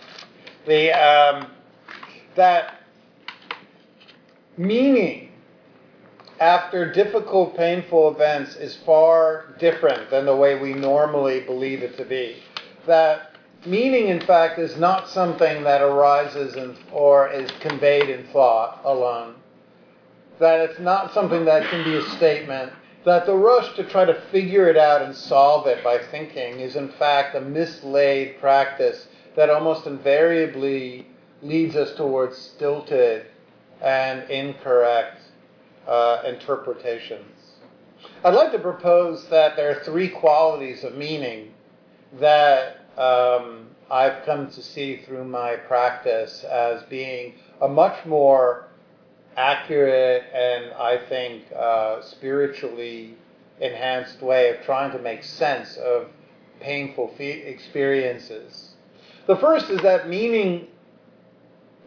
the 0.68 0.92
um, 0.92 1.48
that 2.36 2.82
meaning 4.58 5.28
after 6.40 6.92
difficult, 6.92 7.58
painful 7.58 8.14
events 8.14 8.56
is 8.58 8.76
far 8.86 9.56
different 9.58 10.12
than 10.12 10.26
the 10.26 10.36
way 10.36 10.60
we 10.60 10.74
normally 10.74 11.40
believe 11.40 11.82
it 11.82 11.98
to 11.98 12.06
be. 12.06 12.44
That 12.86 13.32
meaning, 13.66 14.10
in 14.10 14.22
fact, 14.22 14.60
is 14.60 14.78
not 14.78 15.10
something 15.10 15.64
that 15.64 15.82
arises 15.82 16.56
in, 16.56 16.78
or 16.92 17.28
is 17.30 17.50
conveyed 17.60 18.10
in 18.10 18.26
thought 18.28 18.82
alone. 18.84 19.36
That 20.40 20.60
it's 20.70 20.80
not 20.80 21.12
something 21.14 21.44
that 21.46 21.70
can 21.72 21.84
be 21.84 21.96
a 21.96 22.04
statement. 22.04 22.72
That 23.04 23.26
the 23.26 23.36
rush 23.36 23.76
to 23.76 23.84
try 23.84 24.06
to 24.06 24.22
figure 24.32 24.70
it 24.70 24.78
out 24.78 25.02
and 25.02 25.16
solve 25.16 25.66
it 25.66 25.84
by 25.84 25.98
thinking 25.98 26.60
is, 26.60 26.76
in 26.76 26.90
fact, 26.90 27.36
a 27.36 27.42
mislaid 27.42 28.40
practice 28.40 29.07
that 29.38 29.52
almost 29.52 29.86
invariably 29.86 31.06
leads 31.44 31.76
us 31.76 31.96
towards 31.96 32.36
stilted 32.36 33.28
and 33.82 34.28
incorrect 34.32 35.22
uh, 35.88 36.24
interpretations. 36.26 37.52
I'd 38.26 38.34
like 38.34 38.52
to 38.54 38.60
propose 38.60 39.28
that 39.30 39.56
there 39.56 39.70
are 39.70 39.84
three 39.84 40.10
qualities 40.10 40.84
of 40.84 40.96
meaning 40.96 41.54
that 42.20 42.80
um, 42.98 43.68
I've 43.92 44.26
come 44.26 44.50
to 44.50 44.64
see 44.64 44.98
through 45.06 45.26
my 45.26 45.56
practice 45.56 46.44
as 46.44 46.82
being 46.84 47.36
a 47.62 47.68
much 47.68 48.08
more 48.08 48.66
accurate 49.38 50.24
and 50.34 50.74
I 50.74 50.98
think 51.08 51.44
uh, 51.56 52.02
spiritually 52.02 53.14
enhanced 53.62 54.20
way 54.24 54.50
of 54.50 54.66
trying 54.66 54.92
to 54.94 55.00
make 55.00 55.24
sense 55.24 55.78
of 55.78 56.08
painful 56.60 57.14
experiences. 57.20 58.67
The 59.28 59.36
first 59.36 59.70
is 59.70 59.82
that 59.82 60.08
meaning 60.08 60.68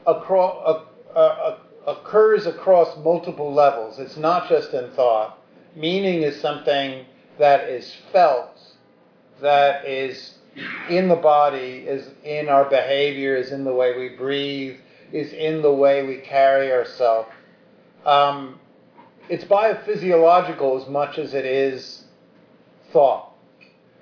across, 0.07 0.85
uh, 1.15 1.19
uh, 1.19 1.59
occurs 1.87 2.47
across 2.47 2.97
multiple 2.99 3.53
levels. 3.53 3.99
It's 3.99 4.19
not 4.19 4.49
just 4.49 4.75
in 4.75 4.91
thought. 4.91 5.39
Meaning 5.75 6.23
is 6.23 6.39
something 6.41 7.07
that 7.39 7.69
is 7.69 7.95
felt, 8.13 8.61
that 9.41 9.87
is 9.87 10.35
in 10.91 11.09
the 11.09 11.17
body, 11.17 11.85
is 11.87 12.11
in 12.25 12.49
our 12.49 12.69
behavior, 12.69 13.37
is 13.37 13.53
in 13.53 13.65
the 13.65 13.73
way 13.73 13.97
we 13.97 14.11
breathe, 14.11 14.79
is 15.13 15.33
in 15.33 15.63
the 15.63 15.73
way 15.73 16.07
we 16.07 16.19
carry 16.19 16.71
ourselves. 16.71 17.31
Um, 18.05 18.61
it's 19.31 19.45
biophysiological 19.45 20.83
as 20.83 20.89
much 20.89 21.19
as 21.19 21.33
it 21.33 21.47
is 21.47 22.05
thought. 22.93 23.30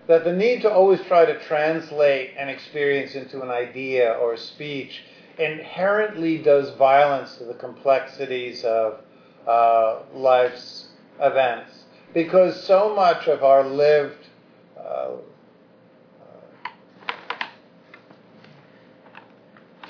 That 0.09 0.25
the 0.25 0.33
need 0.33 0.62
to 0.62 0.73
always 0.73 1.03
try 1.03 1.27
to 1.27 1.38
translate 1.44 2.33
an 2.38 2.49
experience 2.49 3.14
into 3.14 3.42
an 3.42 3.51
idea 3.51 4.14
or 4.14 4.33
a 4.33 4.38
speech 4.38 5.03
inherently 5.38 6.38
does 6.38 6.71
violence 6.77 7.37
to 7.37 7.44
the 7.44 7.53
complexities 7.53 8.64
of 8.64 9.01
uh, 9.47 10.01
life's 10.14 10.88
events. 11.21 11.85
Because 12.14 12.64
so 12.64 12.94
much 12.97 13.29
of 13.29 13.44
our 13.44 13.62
lived 13.62 14.27
uh, 14.83 15.11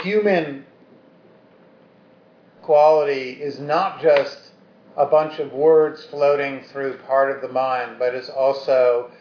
human 0.03 0.67
quality 2.63 3.31
is 3.41 3.61
not 3.61 4.03
just 4.03 4.51
a 4.97 5.07
bunch 5.07 5.39
of 5.39 5.53
words 5.53 6.05
floating 6.07 6.65
through 6.65 6.99
part 7.07 7.31
of 7.31 7.41
the 7.41 7.49
mind, 7.49 8.01
but 8.01 8.17
is 8.17 8.29
also 8.29 9.13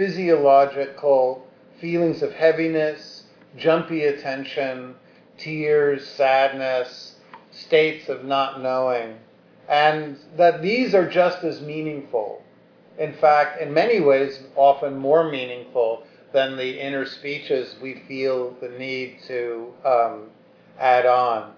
physiological 0.00 1.46
feelings 1.78 2.22
of 2.22 2.32
heaviness, 2.32 3.24
jumpy 3.58 4.04
attention, 4.04 4.94
tears, 5.36 6.08
sadness, 6.08 7.16
states 7.50 8.08
of 8.08 8.24
not 8.24 8.62
knowing, 8.62 9.18
and 9.68 10.16
that 10.38 10.62
these 10.62 10.94
are 10.94 11.06
just 11.06 11.44
as 11.44 11.60
meaningful. 11.60 12.42
In 12.98 13.12
fact, 13.12 13.60
in 13.60 13.74
many 13.74 14.00
ways, 14.00 14.40
often 14.56 14.96
more 14.96 15.30
meaningful 15.30 16.04
than 16.32 16.56
the 16.56 16.80
inner 16.80 17.04
speeches 17.04 17.76
we 17.82 18.02
feel 18.08 18.56
the 18.62 18.70
need 18.70 19.18
to 19.28 19.70
um, 19.84 20.30
add 20.78 21.04
on. 21.04 21.52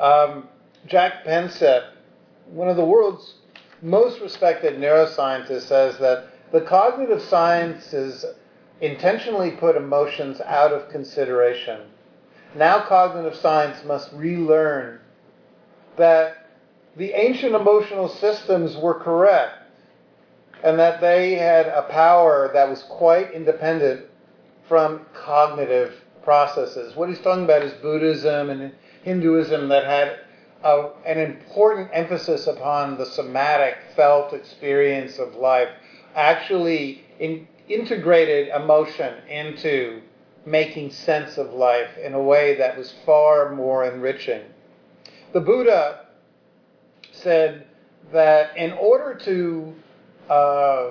Um, 0.00 0.48
Jack 0.86 1.26
Panksepp, 1.26 1.90
one 2.46 2.70
of 2.70 2.76
the 2.76 2.84
world's 2.84 3.34
most 3.82 4.22
respected 4.22 4.80
neuroscientists, 4.80 5.64
says 5.64 5.98
that 5.98 6.31
the 6.52 6.60
cognitive 6.60 7.22
sciences 7.22 8.24
intentionally 8.80 9.50
put 9.50 9.76
emotions 9.76 10.40
out 10.42 10.72
of 10.72 10.88
consideration 10.88 11.80
now 12.54 12.80
cognitive 12.80 13.34
science 13.36 13.82
must 13.84 14.12
relearn 14.12 15.00
that 15.96 16.46
the 16.96 17.12
ancient 17.12 17.54
emotional 17.54 18.08
systems 18.08 18.76
were 18.76 18.94
correct 18.94 19.62
and 20.62 20.78
that 20.78 21.00
they 21.00 21.34
had 21.34 21.66
a 21.66 21.82
power 21.82 22.50
that 22.52 22.68
was 22.68 22.82
quite 22.84 23.32
independent 23.32 24.06
from 24.68 25.04
cognitive 25.12 25.94
processes. 26.22 26.94
What 26.94 27.08
he's 27.08 27.20
talking 27.20 27.44
about 27.44 27.62
is 27.62 27.72
Buddhism 27.74 28.50
and 28.50 28.72
Hinduism 29.02 29.68
that 29.68 29.84
had 29.84 30.20
a, 30.62 30.90
an 31.04 31.18
important 31.18 31.90
emphasis 31.92 32.46
upon 32.46 32.96
the 32.96 33.06
somatic, 33.06 33.76
felt 33.96 34.32
experience 34.32 35.18
of 35.18 35.34
life, 35.34 35.68
actually 36.14 37.04
in, 37.18 37.46
integrated 37.68 38.48
emotion 38.48 39.14
into 39.28 40.02
making 40.44 40.90
sense 40.90 41.38
of 41.38 41.52
life 41.52 41.96
in 42.02 42.14
a 42.14 42.22
way 42.22 42.56
that 42.56 42.76
was 42.76 42.92
far 43.06 43.54
more 43.54 43.84
enriching. 43.84 44.42
The 45.32 45.40
Buddha 45.40 46.06
said 47.12 47.66
that 48.12 48.56
in 48.56 48.72
order 48.72 49.14
to, 49.14 49.74
uh, 50.28 50.90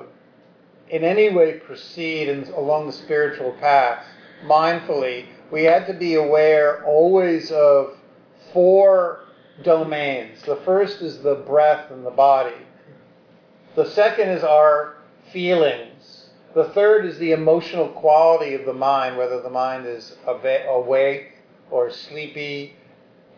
in 0.90 1.04
any 1.04 1.30
way, 1.30 1.60
proceed 1.60 2.30
in, 2.30 2.44
along 2.54 2.88
the 2.88 2.94
spiritual 2.94 3.52
path 3.54 4.06
mindfully, 4.44 5.26
we 5.52 5.64
had 5.64 5.86
to 5.88 5.94
be 5.94 6.16
aware 6.16 6.84
always 6.86 7.52
of 7.52 7.98
four 8.54 9.26
domains. 9.64 10.42
The 10.44 10.56
first 10.58 11.02
is 11.02 11.20
the 11.20 11.36
breath 11.36 11.92
and 11.92 12.06
the 12.06 12.12
body. 12.12 12.56
The 13.76 13.86
second 13.86 14.30
is 14.30 14.44
our 14.44 14.96
feelings 15.32 16.22
the 16.54 16.66
third 16.70 17.06
is 17.06 17.18
the 17.18 17.32
emotional 17.32 17.88
quality 17.88 18.56
of 18.56 18.66
the 18.66 18.74
mind, 18.74 19.18
whether 19.18 19.42
the 19.42 19.50
mind 19.50 19.86
is 19.86 20.18
awake 20.28 21.32
or 21.70 21.90
sleepy, 21.90 22.76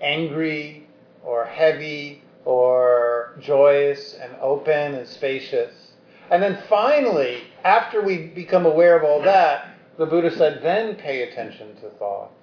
angry 0.02 0.88
or 1.24 1.46
heavy 1.46 2.24
or 2.44 3.38
joyous 3.40 4.16
and 4.16 4.36
open 4.42 4.96
and 4.96 5.08
spacious. 5.08 5.92
And 6.32 6.42
then 6.42 6.64
finally, 6.68 7.44
after 7.64 8.02
we 8.02 8.18
become 8.28 8.66
aware 8.66 8.98
of 8.98 9.04
all 9.04 9.22
that, 9.22 9.76
the 9.98 10.08
Buddha 10.08 10.36
said, 10.36 10.64
then 10.64 10.96
pay 10.96 11.22
attention 11.22 11.76
to 11.82 11.90
thoughts. 11.92 12.34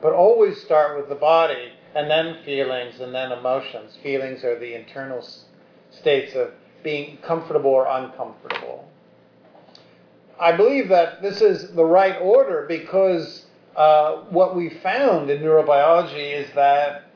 but 0.00 0.14
always 0.14 0.60
start 0.62 0.96
with 0.96 1.10
the 1.10 1.14
body 1.14 1.72
and 1.94 2.10
then 2.10 2.42
feelings 2.42 3.00
and 3.00 3.14
then 3.14 3.32
emotions. 3.32 3.98
Feelings 4.02 4.44
are 4.44 4.58
the 4.58 4.74
internal 4.74 5.26
states 5.90 6.34
of 6.34 6.52
being 6.86 7.16
comfortable 7.16 7.72
or 7.72 7.84
uncomfortable. 7.84 8.88
I 10.38 10.52
believe 10.52 10.88
that 10.90 11.20
this 11.20 11.40
is 11.40 11.72
the 11.72 11.84
right 11.84 12.16
order 12.20 12.64
because 12.68 13.44
uh, 13.74 14.18
what 14.30 14.54
we 14.54 14.68
found 14.70 15.28
in 15.28 15.42
neurobiology 15.42 16.32
is 16.32 16.48
that 16.54 17.10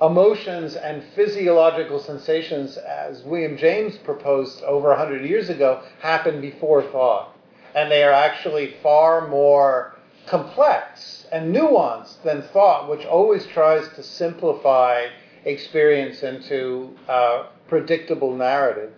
emotions 0.00 0.76
and 0.76 1.04
physiological 1.14 2.00
sensations, 2.00 2.78
as 2.78 3.22
William 3.22 3.58
James 3.58 3.98
proposed 3.98 4.62
over 4.62 4.88
100 4.88 5.28
years 5.28 5.50
ago, 5.50 5.82
happen 6.00 6.40
before 6.40 6.82
thought. 6.82 7.36
And 7.74 7.90
they 7.90 8.02
are 8.02 8.12
actually 8.12 8.76
far 8.82 9.28
more 9.28 9.94
complex 10.26 11.26
and 11.30 11.54
nuanced 11.54 12.22
than 12.22 12.40
thought, 12.40 12.88
which 12.88 13.04
always 13.04 13.46
tries 13.46 13.86
to 13.90 14.02
simplify 14.02 15.08
experience 15.44 16.22
into 16.22 16.96
a 17.08 17.44
predictable 17.68 18.34
narrative. 18.34 18.92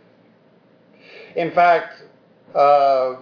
In 1.37 1.50
fact, 1.50 2.02
uh, 2.54 3.16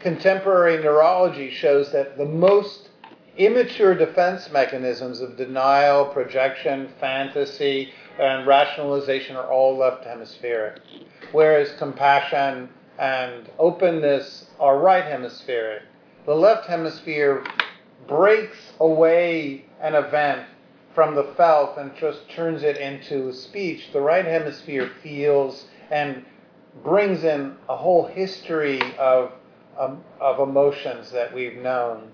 contemporary 0.00 0.82
neurology 0.82 1.50
shows 1.50 1.92
that 1.92 2.16
the 2.16 2.24
most 2.24 2.90
immature 3.36 3.94
defense 3.94 4.50
mechanisms 4.50 5.20
of 5.20 5.36
denial, 5.36 6.06
projection, 6.06 6.88
fantasy, 7.00 7.92
and 8.18 8.46
rationalization 8.46 9.36
are 9.36 9.50
all 9.50 9.76
left 9.76 10.04
hemispheric, 10.04 10.80
whereas 11.32 11.72
compassion 11.78 12.68
and 12.98 13.48
openness 13.58 14.46
are 14.58 14.78
right 14.78 15.04
hemispheric. 15.04 15.82
The 16.26 16.34
left 16.34 16.66
hemisphere 16.66 17.44
breaks 18.06 18.58
away 18.78 19.64
an 19.80 19.94
event 19.94 20.46
from 20.94 21.14
the 21.14 21.24
felt 21.36 21.76
and 21.78 21.94
just 21.96 22.28
turns 22.30 22.62
it 22.62 22.76
into 22.76 23.32
speech. 23.32 23.92
The 23.92 24.00
right 24.00 24.24
hemisphere 24.24 24.90
feels 25.02 25.66
and 25.90 26.24
brings 26.82 27.24
in 27.24 27.56
a 27.68 27.76
whole 27.76 28.06
history 28.06 28.80
of, 28.96 29.32
um, 29.78 30.02
of 30.20 30.40
emotions 30.40 31.10
that 31.12 31.32
we've 31.34 31.56
known. 31.56 32.10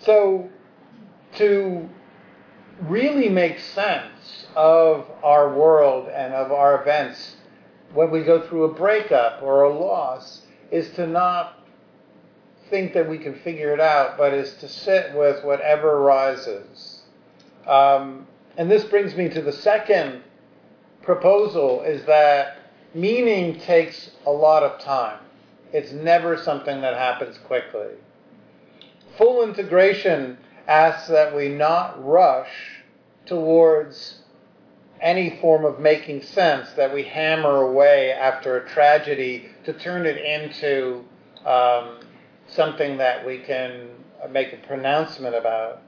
So, 0.00 0.50
to 1.36 1.88
really 2.82 3.28
make 3.28 3.58
sense 3.58 4.46
of 4.54 5.06
our 5.22 5.52
world 5.54 6.08
and 6.08 6.34
of 6.34 6.52
our 6.52 6.80
events 6.80 7.36
when 7.92 8.10
we 8.10 8.22
go 8.22 8.40
through 8.40 8.64
a 8.64 8.74
breakup 8.74 9.42
or 9.42 9.62
a 9.62 9.72
loss 9.72 10.42
is 10.70 10.90
to 10.90 11.06
not 11.06 11.64
think 12.70 12.92
that 12.94 13.08
we 13.08 13.18
can 13.18 13.34
figure 13.40 13.72
it 13.72 13.80
out, 13.80 14.18
but 14.18 14.32
is 14.32 14.54
to 14.54 14.68
sit 14.68 15.14
with 15.14 15.44
whatever 15.44 16.00
rises. 16.00 16.93
Um, 17.66 18.26
and 18.56 18.70
this 18.70 18.84
brings 18.84 19.14
me 19.16 19.28
to 19.30 19.42
the 19.42 19.52
second 19.52 20.22
proposal 21.02 21.82
is 21.82 22.04
that 22.06 22.58
meaning 22.94 23.58
takes 23.60 24.10
a 24.26 24.30
lot 24.30 24.62
of 24.62 24.80
time. 24.80 25.18
It's 25.72 25.92
never 25.92 26.36
something 26.36 26.80
that 26.82 26.96
happens 26.96 27.38
quickly. 27.38 27.94
Full 29.18 29.42
integration 29.42 30.38
asks 30.66 31.08
that 31.08 31.34
we 31.34 31.48
not 31.48 32.02
rush 32.04 32.82
towards 33.26 34.20
any 35.00 35.38
form 35.40 35.64
of 35.64 35.80
making 35.80 36.22
sense, 36.22 36.70
that 36.72 36.92
we 36.94 37.02
hammer 37.02 37.62
away 37.62 38.12
after 38.12 38.56
a 38.56 38.68
tragedy 38.68 39.50
to 39.64 39.72
turn 39.72 40.06
it 40.06 40.16
into 40.16 41.04
um, 41.44 41.98
something 42.48 42.96
that 42.96 43.26
we 43.26 43.38
can 43.38 43.88
make 44.30 44.52
a 44.52 44.56
pronouncement 44.66 45.34
about. 45.34 45.82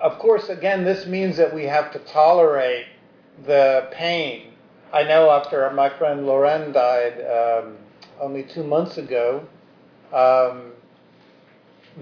Of 0.00 0.18
course, 0.18 0.48
again, 0.50 0.84
this 0.84 1.06
means 1.06 1.36
that 1.38 1.54
we 1.54 1.64
have 1.64 1.90
to 1.92 1.98
tolerate 2.00 2.86
the 3.44 3.88
pain. 3.92 4.52
I 4.92 5.04
know 5.04 5.30
after 5.30 5.68
my 5.70 5.88
friend 5.88 6.26
Loren 6.26 6.72
died 6.72 7.20
um, 7.22 7.76
only 8.20 8.42
two 8.42 8.62
months 8.62 8.98
ago, 8.98 9.46
um, 10.12 10.72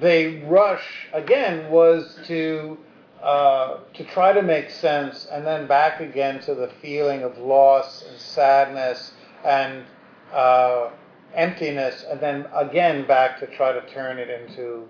the 0.00 0.42
rush 0.44 1.08
again 1.12 1.70
was 1.70 2.18
to 2.26 2.76
uh, 3.22 3.78
to 3.94 4.04
try 4.04 4.32
to 4.32 4.42
make 4.42 4.68
sense 4.68 5.26
and 5.32 5.46
then 5.46 5.66
back 5.66 6.00
again 6.00 6.40
to 6.40 6.54
the 6.54 6.68
feeling 6.82 7.22
of 7.22 7.38
loss 7.38 8.04
and 8.06 8.18
sadness 8.18 9.12
and 9.44 9.84
uh, 10.32 10.90
emptiness, 11.34 12.04
and 12.10 12.20
then 12.20 12.46
again 12.54 13.06
back 13.06 13.38
to 13.38 13.46
try 13.46 13.72
to 13.72 13.80
turn 13.88 14.18
it 14.18 14.28
into 14.28 14.86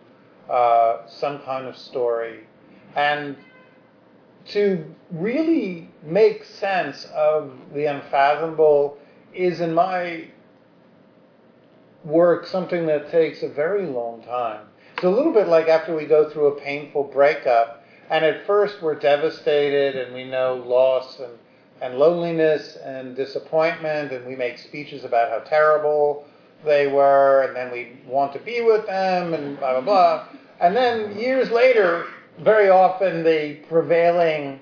uh, 0.50 1.06
some 1.06 1.38
kind 1.40 1.66
of 1.66 1.76
story. 1.76 2.40
And 2.94 3.36
to 4.46 4.84
really 5.10 5.88
make 6.02 6.44
sense 6.44 7.06
of 7.14 7.52
the 7.72 7.86
unfathomable 7.86 8.98
is, 9.32 9.60
in 9.60 9.74
my 9.74 10.28
work, 12.04 12.46
something 12.46 12.86
that 12.86 13.10
takes 13.10 13.42
a 13.42 13.48
very 13.48 13.86
long 13.86 14.22
time. 14.22 14.66
It's 14.94 15.04
a 15.04 15.10
little 15.10 15.32
bit 15.32 15.48
like 15.48 15.68
after 15.68 15.96
we 15.96 16.04
go 16.06 16.30
through 16.30 16.48
a 16.48 16.60
painful 16.60 17.04
breakup, 17.04 17.84
and 18.10 18.24
at 18.24 18.46
first 18.46 18.82
we're 18.82 18.94
devastated 18.94 19.96
and 19.96 20.14
we 20.14 20.24
know 20.24 20.62
loss 20.66 21.18
and, 21.18 21.32
and 21.80 21.98
loneliness 21.98 22.76
and 22.76 23.16
disappointment, 23.16 24.12
and 24.12 24.26
we 24.26 24.36
make 24.36 24.58
speeches 24.58 25.04
about 25.04 25.30
how 25.30 25.38
terrible 25.40 26.26
they 26.64 26.86
were, 26.86 27.42
and 27.42 27.56
then 27.56 27.72
we 27.72 27.98
want 28.06 28.32
to 28.34 28.38
be 28.38 28.60
with 28.60 28.86
them, 28.86 29.34
and 29.34 29.58
blah, 29.58 29.72
blah, 29.72 29.80
blah. 29.80 30.26
And 30.60 30.76
then 30.76 31.18
years 31.18 31.50
later, 31.50 32.06
very 32.38 32.68
often 32.68 33.22
the 33.22 33.54
prevailing, 33.68 34.60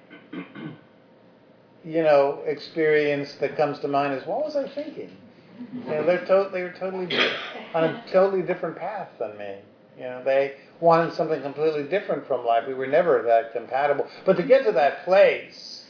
you 1.84 2.02
know, 2.02 2.40
experience 2.46 3.34
that 3.36 3.56
comes 3.56 3.78
to 3.80 3.88
mind 3.88 4.14
is, 4.14 4.26
what 4.26 4.44
was 4.44 4.56
I 4.56 4.68
thinking? 4.68 5.10
You 5.86 5.90
know, 5.90 6.04
they're 6.04 6.24
to- 6.24 6.50
they 6.52 6.62
were 6.62 6.72
totally 6.72 7.08
on 7.74 7.84
a 7.84 8.02
totally 8.10 8.42
different 8.42 8.76
path 8.76 9.08
than 9.18 9.36
me. 9.38 9.56
You 9.96 10.04
know, 10.04 10.22
they 10.24 10.54
wanted 10.80 11.12
something 11.12 11.40
completely 11.42 11.84
different 11.84 12.26
from 12.26 12.44
life. 12.44 12.66
We 12.66 12.74
were 12.74 12.86
never 12.86 13.22
that 13.22 13.52
compatible. 13.52 14.06
But 14.24 14.36
to 14.36 14.42
get 14.42 14.64
to 14.64 14.72
that 14.72 15.04
place 15.04 15.86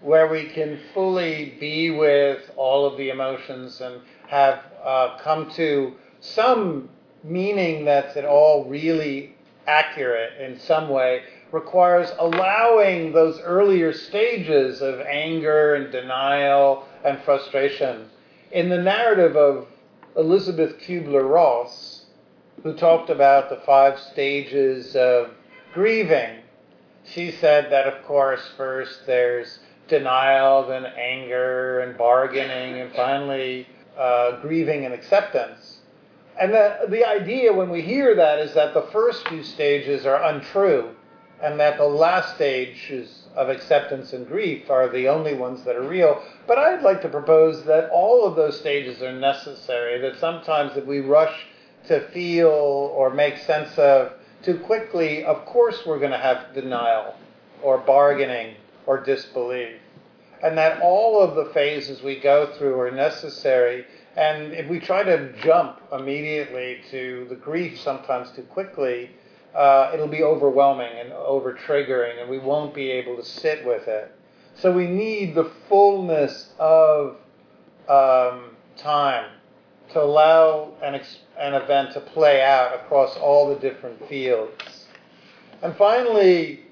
where 0.00 0.28
we 0.28 0.46
can 0.46 0.78
fully 0.94 1.56
be 1.60 1.90
with 1.90 2.50
all 2.56 2.86
of 2.86 2.96
the 2.96 3.10
emotions 3.10 3.80
and 3.80 4.00
have 4.26 4.60
uh, 4.82 5.16
come 5.18 5.50
to 5.52 5.94
some 6.20 6.88
meaning 7.22 7.84
that's 7.84 8.16
at 8.16 8.24
all 8.24 8.64
really 8.64 9.35
accurate 9.66 10.40
in 10.40 10.58
some 10.58 10.88
way 10.88 11.22
requires 11.52 12.10
allowing 12.18 13.12
those 13.12 13.40
earlier 13.40 13.92
stages 13.92 14.82
of 14.82 15.00
anger 15.00 15.74
and 15.74 15.92
denial 15.92 16.86
and 17.04 17.20
frustration. 17.22 18.08
In 18.50 18.68
the 18.68 18.82
narrative 18.82 19.36
of 19.36 19.66
Elisabeth 20.16 20.78
Kubler 20.78 21.28
Ross, 21.28 22.06
who 22.62 22.74
talked 22.74 23.10
about 23.10 23.48
the 23.48 23.60
five 23.64 23.98
stages 23.98 24.96
of 24.96 25.30
grieving, 25.74 26.40
she 27.04 27.30
said 27.30 27.70
that, 27.70 27.86
of 27.86 28.04
course, 28.04 28.40
first 28.56 29.06
there's 29.06 29.60
denial, 29.88 30.66
then 30.66 30.84
anger 30.84 31.80
and 31.80 31.96
bargaining, 31.96 32.80
and 32.80 32.92
finally 32.92 33.66
uh, 33.96 34.40
grieving 34.40 34.84
and 34.84 34.92
acceptance. 34.92 35.75
And 36.38 36.52
the, 36.52 36.86
the 36.88 37.06
idea 37.06 37.52
when 37.52 37.70
we 37.70 37.82
hear 37.82 38.14
that 38.14 38.38
is 38.38 38.54
that 38.54 38.74
the 38.74 38.88
first 38.92 39.26
few 39.28 39.42
stages 39.42 40.04
are 40.04 40.22
untrue, 40.22 40.90
and 41.42 41.58
that 41.60 41.78
the 41.78 41.84
last 41.84 42.34
stages 42.34 43.24
of 43.34 43.48
acceptance 43.48 44.12
and 44.12 44.26
grief 44.26 44.70
are 44.70 44.88
the 44.88 45.08
only 45.08 45.34
ones 45.34 45.64
that 45.64 45.76
are 45.76 45.86
real. 45.86 46.22
But 46.46 46.58
I'd 46.58 46.82
like 46.82 47.02
to 47.02 47.08
propose 47.08 47.64
that 47.64 47.90
all 47.90 48.26
of 48.26 48.36
those 48.36 48.58
stages 48.58 49.02
are 49.02 49.12
necessary, 49.12 50.00
that 50.00 50.18
sometimes 50.18 50.76
if 50.76 50.86
we 50.86 51.00
rush 51.00 51.46
to 51.88 52.00
feel 52.10 52.48
or 52.48 53.10
make 53.10 53.38
sense 53.38 53.76
of 53.78 54.12
too 54.42 54.58
quickly, 54.60 55.24
of 55.24 55.44
course 55.46 55.84
we're 55.86 55.98
going 55.98 56.10
to 56.10 56.18
have 56.18 56.54
denial 56.54 57.14
or 57.62 57.78
bargaining 57.78 58.54
or 58.86 59.02
disbelief 59.02 59.76
and 60.42 60.58
that 60.58 60.80
all 60.80 61.20
of 61.20 61.34
the 61.34 61.52
phases 61.52 62.02
we 62.02 62.20
go 62.20 62.52
through 62.56 62.78
are 62.78 62.90
necessary. 62.90 63.84
And 64.16 64.54
if 64.54 64.68
we 64.68 64.80
try 64.80 65.02
to 65.02 65.32
jump 65.42 65.80
immediately 65.92 66.80
to 66.90 67.26
the 67.28 67.34
grief 67.34 67.78
sometimes 67.78 68.30
too 68.32 68.42
quickly, 68.44 69.10
uh, 69.54 69.90
it'll 69.92 70.08
be 70.08 70.22
overwhelming 70.22 70.92
and 70.98 71.12
over 71.12 71.54
triggering, 71.54 72.20
and 72.20 72.28
we 72.28 72.38
won't 72.38 72.74
be 72.74 72.90
able 72.90 73.16
to 73.16 73.24
sit 73.24 73.64
with 73.66 73.86
it. 73.88 74.10
So 74.54 74.72
we 74.72 74.86
need 74.86 75.34
the 75.34 75.50
fullness 75.68 76.52
of 76.58 77.16
um, 77.88 78.56
time 78.76 79.30
to 79.92 80.02
allow 80.02 80.72
an, 80.82 80.94
ex- 80.94 81.18
an 81.38 81.54
event 81.54 81.92
to 81.92 82.00
play 82.00 82.42
out 82.42 82.74
across 82.74 83.16
all 83.16 83.48
the 83.48 83.60
different 83.60 84.08
fields. 84.08 84.86
And 85.62 85.76
finally, 85.76 86.64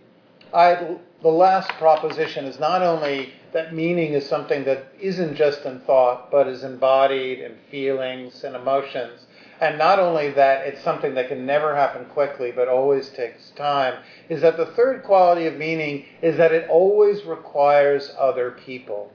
I, 0.52 0.96
the 1.22 1.28
last 1.28 1.70
proposition 1.72 2.46
is 2.46 2.58
not 2.58 2.82
only 2.82 3.32
that 3.54 3.72
meaning 3.72 4.14
is 4.14 4.26
something 4.26 4.64
that 4.64 4.84
isn't 5.00 5.36
just 5.36 5.64
in 5.64 5.78
thought, 5.78 6.28
but 6.28 6.48
is 6.48 6.64
embodied 6.64 7.38
in 7.38 7.54
feelings 7.70 8.42
and 8.42 8.56
emotions. 8.56 9.26
and 9.60 9.78
not 9.78 10.00
only 10.00 10.28
that, 10.30 10.66
it's 10.66 10.82
something 10.82 11.14
that 11.14 11.28
can 11.28 11.46
never 11.46 11.76
happen 11.76 12.04
quickly, 12.06 12.50
but 12.50 12.66
always 12.66 13.08
takes 13.10 13.50
time, 13.50 13.94
is 14.28 14.42
that 14.42 14.56
the 14.56 14.66
third 14.66 15.04
quality 15.04 15.46
of 15.46 15.56
meaning 15.56 16.04
is 16.20 16.36
that 16.36 16.50
it 16.50 16.68
always 16.68 17.22
requires 17.22 18.12
other 18.18 18.50
people. 18.50 19.12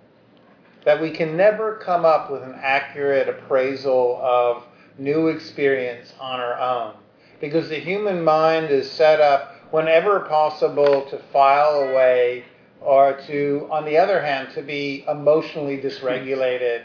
That 0.86 1.02
we 1.02 1.12
can 1.12 1.36
never 1.36 1.76
come 1.76 2.06
up 2.06 2.32
with 2.32 2.42
an 2.42 2.56
accurate 2.62 3.28
appraisal 3.28 4.18
of 4.24 4.64
new 4.98 5.28
experience 5.28 6.14
on 6.18 6.40
our 6.40 6.58
own. 6.58 6.94
Because 7.42 7.68
the 7.68 7.80
human 7.80 8.24
mind 8.24 8.70
is 8.70 8.90
set 8.90 9.20
up 9.20 9.54
whenever 9.72 10.22
possible 10.22 11.06
to 11.10 11.18
file 11.34 11.82
away 11.82 12.46
or 12.82 13.20
to, 13.28 13.68
on 13.72 13.86
the 13.86 13.98
other 13.98 14.22
hand, 14.22 14.50
to 14.56 14.62
be 14.62 15.06
emotionally 15.08 15.78
dysregulated. 15.78 16.84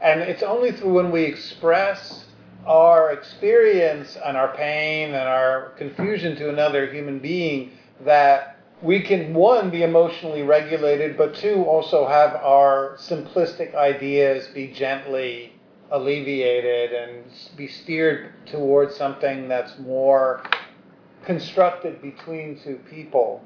And 0.00 0.20
it's 0.20 0.42
only 0.42 0.72
through 0.72 0.92
when 0.94 1.10
we 1.10 1.22
express 1.22 2.26
our 2.66 3.12
experience 3.12 4.16
and 4.24 4.36
our 4.36 4.54
pain 4.56 5.08
and 5.08 5.28
our 5.28 5.70
confusion 5.78 6.36
to 6.36 6.48
another 6.48 6.92
human 6.92 7.18
being 7.18 7.72
that 8.04 8.56
we 8.82 9.00
can, 9.00 9.32
one, 9.32 9.70
be 9.70 9.82
emotionally 9.82 10.42
regulated, 10.42 11.16
but 11.16 11.34
two, 11.34 11.64
also 11.64 12.06
have 12.06 12.34
our 12.34 12.96
simplistic 12.98 13.74
ideas 13.74 14.48
be 14.48 14.66
gently 14.68 15.52
alleviated 15.90 16.92
and 16.92 17.24
be 17.56 17.68
steered 17.68 18.32
towards 18.46 18.94
something 18.94 19.48
that's 19.48 19.78
more 19.78 20.42
constructed 21.24 22.02
between 22.02 22.58
two 22.58 22.78
people. 22.90 23.42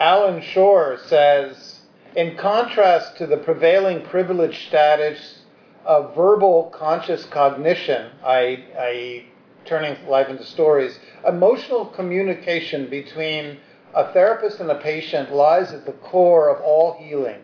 Allan 0.00 0.40
Schore 0.40 0.98
says, 1.06 1.80
in 2.16 2.34
contrast 2.36 3.18
to 3.18 3.26
the 3.26 3.36
prevailing 3.36 4.02
privileged 4.02 4.66
status 4.66 5.40
of 5.84 6.14
verbal 6.14 6.70
conscious 6.74 7.26
cognition, 7.26 8.10
i.e., 8.24 9.26
turning 9.66 9.96
life 10.08 10.28
into 10.28 10.44
stories, 10.44 10.98
emotional 11.26 11.84
communication 11.84 12.88
between 12.88 13.58
a 13.94 14.10
therapist 14.12 14.58
and 14.58 14.70
a 14.70 14.76
patient 14.76 15.34
lies 15.34 15.72
at 15.72 15.84
the 15.84 15.92
core 15.92 16.48
of 16.48 16.62
all 16.62 16.94
healing. 16.94 17.42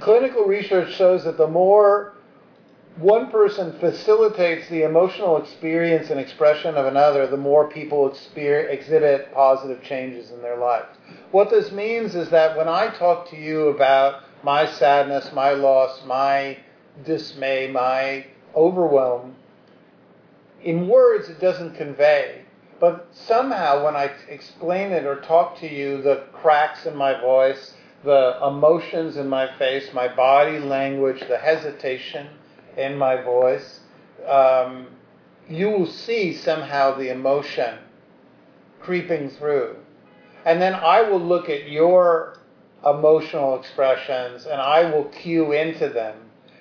Clinical 0.00 0.42
research 0.44 0.92
shows 0.94 1.22
that 1.22 1.36
the 1.36 1.46
more 1.46 2.14
one 3.00 3.30
person 3.30 3.72
facilitates 3.80 4.68
the 4.68 4.82
emotional 4.82 5.38
experience 5.38 6.10
and 6.10 6.20
expression 6.20 6.74
of 6.74 6.84
another, 6.84 7.26
the 7.26 7.36
more 7.36 7.66
people 7.68 8.14
exhibit 8.34 9.32
positive 9.32 9.82
changes 9.82 10.30
in 10.30 10.42
their 10.42 10.58
life. 10.58 10.84
What 11.30 11.48
this 11.48 11.72
means 11.72 12.14
is 12.14 12.28
that 12.28 12.58
when 12.58 12.68
I 12.68 12.88
talk 12.90 13.30
to 13.30 13.36
you 13.36 13.68
about 13.68 14.24
my 14.42 14.66
sadness, 14.66 15.32
my 15.32 15.52
loss, 15.52 16.04
my 16.04 16.58
dismay, 17.04 17.70
my 17.70 18.26
overwhelm, 18.54 19.34
in 20.62 20.86
words 20.86 21.30
it 21.30 21.40
doesn't 21.40 21.76
convey. 21.76 22.42
But 22.80 23.08
somehow 23.12 23.84
when 23.84 23.96
I 23.96 24.10
explain 24.28 24.92
it 24.92 25.06
or 25.06 25.20
talk 25.20 25.58
to 25.60 25.68
you, 25.68 26.02
the 26.02 26.24
cracks 26.32 26.84
in 26.84 26.96
my 26.96 27.18
voice, 27.18 27.74
the 28.04 28.38
emotions 28.46 29.16
in 29.16 29.28
my 29.28 29.56
face, 29.58 29.92
my 29.94 30.08
body 30.08 30.58
language, 30.58 31.20
the 31.28 31.38
hesitation, 31.38 32.26
in 32.76 32.96
my 32.96 33.20
voice, 33.22 33.80
um, 34.26 34.86
you 35.48 35.68
will 35.70 35.86
see 35.86 36.34
somehow 36.34 36.96
the 36.96 37.10
emotion 37.10 37.78
creeping 38.80 39.30
through. 39.30 39.76
And 40.44 40.60
then 40.60 40.74
I 40.74 41.02
will 41.02 41.20
look 41.20 41.48
at 41.48 41.68
your 41.68 42.38
emotional 42.84 43.58
expressions 43.58 44.46
and 44.46 44.60
I 44.60 44.90
will 44.90 45.04
cue 45.04 45.52
into 45.52 45.88
them. 45.88 46.16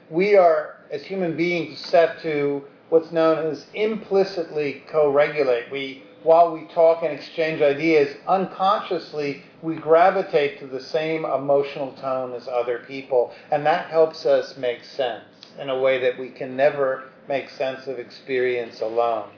We 0.10 0.36
are, 0.36 0.78
as 0.92 1.04
human 1.04 1.38
beings, 1.38 1.80
set 1.80 2.20
to 2.24 2.64
what's 2.90 3.12
known 3.12 3.46
as 3.46 3.68
implicitly 3.74 4.84
co-regulate. 4.88 5.72
We, 5.72 6.04
while 6.24 6.52
we 6.52 6.66
talk 6.74 7.04
and 7.04 7.14
exchange 7.14 7.62
ideas, 7.62 8.18
unconsciously 8.28 9.44
we 9.62 9.76
gravitate 9.76 10.60
to 10.60 10.68
the 10.68 10.82
same 10.82 11.24
emotional 11.26 11.94
tone 11.94 12.34
as 12.34 12.48
other 12.48 12.80
people, 12.88 13.32
and 13.52 13.66
that 13.66 13.90
helps 13.90 14.26
us 14.26 14.58
make 14.58 14.84
sense 14.84 15.24
in 15.60 15.70
a 15.70 15.80
way 15.80 16.00
that 16.00 16.18
we 16.18 16.30
can 16.30 16.56
never 16.56 17.04
make 17.28 17.50
sense 17.50 17.88
of 17.88 18.00
experience 18.00 18.82
alone. 18.82 19.30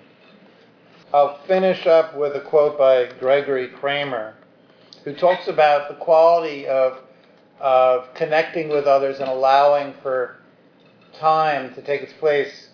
I'll 1.13 1.39
finish 1.45 1.87
up 1.87 2.15
with 2.15 2.35
a 2.35 2.41
quote 2.41 2.77
by 2.77 3.09
Gregory 3.19 3.67
Kramer, 3.67 4.35
who 5.03 5.13
talks 5.13 5.47
about 5.47 5.89
the 5.89 5.95
quality 5.95 6.67
of, 6.67 6.99
of 7.59 8.13
connecting 8.13 8.69
with 8.69 8.85
others 8.85 9.19
and 9.19 9.29
allowing 9.29 9.93
for 10.01 10.37
time 11.19 11.73
to 11.75 11.81
take 11.81 12.01
its 12.01 12.13
place. 12.13 12.69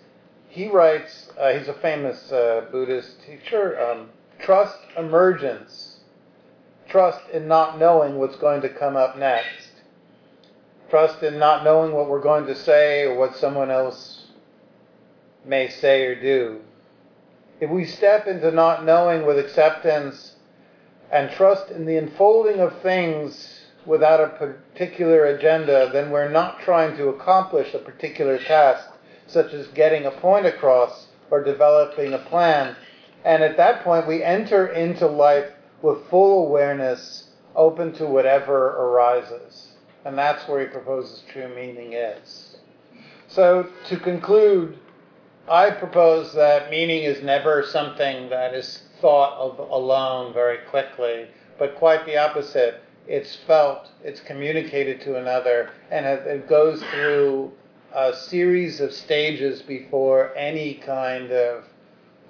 He 0.49 0.67
writes, 0.67 1.29
uh, 1.39 1.53
he's 1.53 1.67
a 1.67 1.73
famous 1.73 2.31
uh, 2.31 2.65
Buddhist 2.71 3.23
teacher, 3.25 3.79
um, 3.79 4.09
trust 4.39 4.77
emergence, 4.95 6.01
trust 6.87 7.21
in 7.33 7.47
not 7.47 7.79
knowing 7.79 8.17
what's 8.17 8.35
going 8.35 8.61
to 8.61 8.69
come 8.69 8.95
up 8.95 9.17
next 9.17 9.66
trust 10.89 11.23
in 11.23 11.37
not 11.39 11.63
knowing 11.63 11.91
what 11.91 12.09
we're 12.09 12.21
going 12.21 12.45
to 12.47 12.55
say 12.55 13.03
or 13.03 13.15
what 13.15 13.35
someone 13.35 13.71
else 13.71 14.27
may 15.45 15.69
say 15.69 16.05
or 16.05 16.19
do. 16.19 16.61
If 17.59 17.69
we 17.69 17.85
step 17.85 18.27
into 18.27 18.51
not 18.51 18.85
knowing 18.85 19.25
with 19.25 19.39
acceptance 19.39 20.35
and 21.11 21.31
trust 21.31 21.71
in 21.71 21.85
the 21.85 21.97
unfolding 21.97 22.59
of 22.59 22.81
things 22.81 23.61
without 23.85 24.21
a 24.21 24.27
particular 24.27 25.25
agenda, 25.25 25.89
then 25.91 26.11
we're 26.11 26.29
not 26.29 26.59
trying 26.59 26.95
to 26.97 27.07
accomplish 27.07 27.73
a 27.73 27.79
particular 27.79 28.37
task, 28.37 28.87
such 29.25 29.53
as 29.53 29.67
getting 29.69 30.05
a 30.05 30.11
point 30.11 30.45
across 30.45 31.07
or 31.31 31.43
developing 31.43 32.13
a 32.13 32.19
plan. 32.19 32.75
And 33.25 33.41
at 33.41 33.57
that 33.57 33.83
point, 33.83 34.07
we 34.07 34.23
enter 34.23 34.67
into 34.67 35.07
life 35.07 35.51
with 35.81 36.07
full 36.09 36.47
awareness, 36.47 37.29
open 37.55 37.93
to 37.93 38.05
whatever 38.05 38.67
arises. 38.67 39.76
And 40.07 40.17
that's 40.17 40.47
where 40.47 40.61
he 40.61 40.67
proposes 40.67 41.21
true 41.29 41.53
meaning 41.53 41.91
is. 41.91 42.55
So 43.27 43.67
to 43.89 43.99
conclude, 43.99 44.79
I 45.49 45.69
propose 45.69 46.33
that 46.33 46.71
meaning 46.71 47.03
is 47.03 47.21
never 47.21 47.61
something 47.61 48.29
that 48.29 48.53
is 48.53 48.83
thought 49.01 49.37
of 49.37 49.59
alone 49.59 50.33
very 50.33 50.59
quickly, 50.69 51.27
but 51.59 51.75
quite 51.75 52.05
the 52.05 52.15
opposite. 52.15 52.81
It's 53.05 53.35
felt, 53.35 53.89
it's 54.01 54.21
communicated 54.21 55.01
to 55.01 55.17
another, 55.17 55.71
and 55.91 56.05
it 56.05 56.47
goes 56.47 56.81
through 56.83 57.51
a 57.93 58.13
series 58.15 58.79
of 58.79 58.93
stages 58.93 59.61
before 59.61 60.33
any 60.37 60.75
kind 60.75 61.33
of 61.33 61.65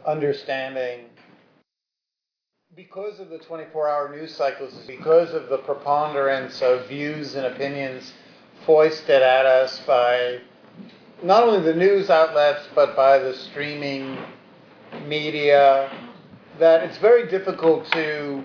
understanding 0.04 1.07
because 2.78 3.20
of 3.20 3.30
the 3.30 3.40
24 3.40 3.90
hour 3.90 4.16
news 4.16 4.36
cycles, 4.36 4.72
because 4.86 5.34
of 5.34 5.50
the 5.50 5.58
preponderance 5.58 6.62
of 6.62 6.88
views 6.88 7.34
and 7.34 7.48
opinions 7.48 8.14
foisted 8.68 9.24
at 9.24 9.48
us 9.48 9.82
by 9.88 10.38
not 11.24 11.42
only 11.42 11.60
the 11.60 11.74
news 11.74 12.12
outlets, 12.12 12.68
but 12.76 12.96
by 12.96 13.18
the 13.18 13.34
streaming 13.34 14.16
media, 15.08 15.92
that 16.60 16.84
it's 16.84 17.00
very 17.00 17.28
difficult 17.28 17.84
to 17.94 18.44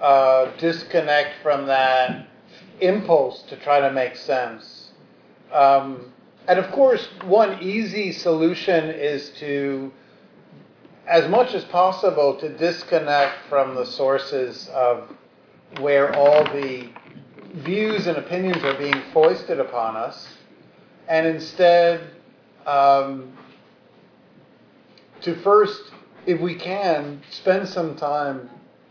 uh, 0.00 0.50
disconnect 0.56 1.34
from 1.42 1.66
that 1.66 2.26
impulse 2.80 3.42
to 3.42 3.56
try 3.56 3.80
to 3.80 3.92
make 3.92 4.16
sense. 4.16 4.92
Um, 5.52 6.10
and 6.46 6.58
of 6.58 6.70
course, 6.72 7.06
one 7.24 7.62
easy 7.62 8.12
solution 8.12 8.88
is 8.88 9.28
to 9.40 9.92
as 11.08 11.26
much 11.30 11.54
as 11.54 11.64
possible 11.64 12.36
to 12.36 12.50
disconnect 12.50 13.34
from 13.48 13.74
the 13.74 13.84
sources 13.86 14.68
of 14.68 15.10
where 15.80 16.14
all 16.14 16.44
the 16.44 16.86
views 17.54 18.06
and 18.06 18.18
opinions 18.18 18.62
are 18.62 18.76
being 18.76 19.02
foisted 19.12 19.58
upon 19.58 19.96
us, 19.96 20.28
and 21.08 21.26
instead 21.26 22.10
um, 22.66 23.32
to 25.22 25.34
first, 25.36 25.80
if 26.26 26.38
we 26.40 26.54
can, 26.54 27.22
spend 27.30 27.66
some 27.66 27.96
time 27.96 28.50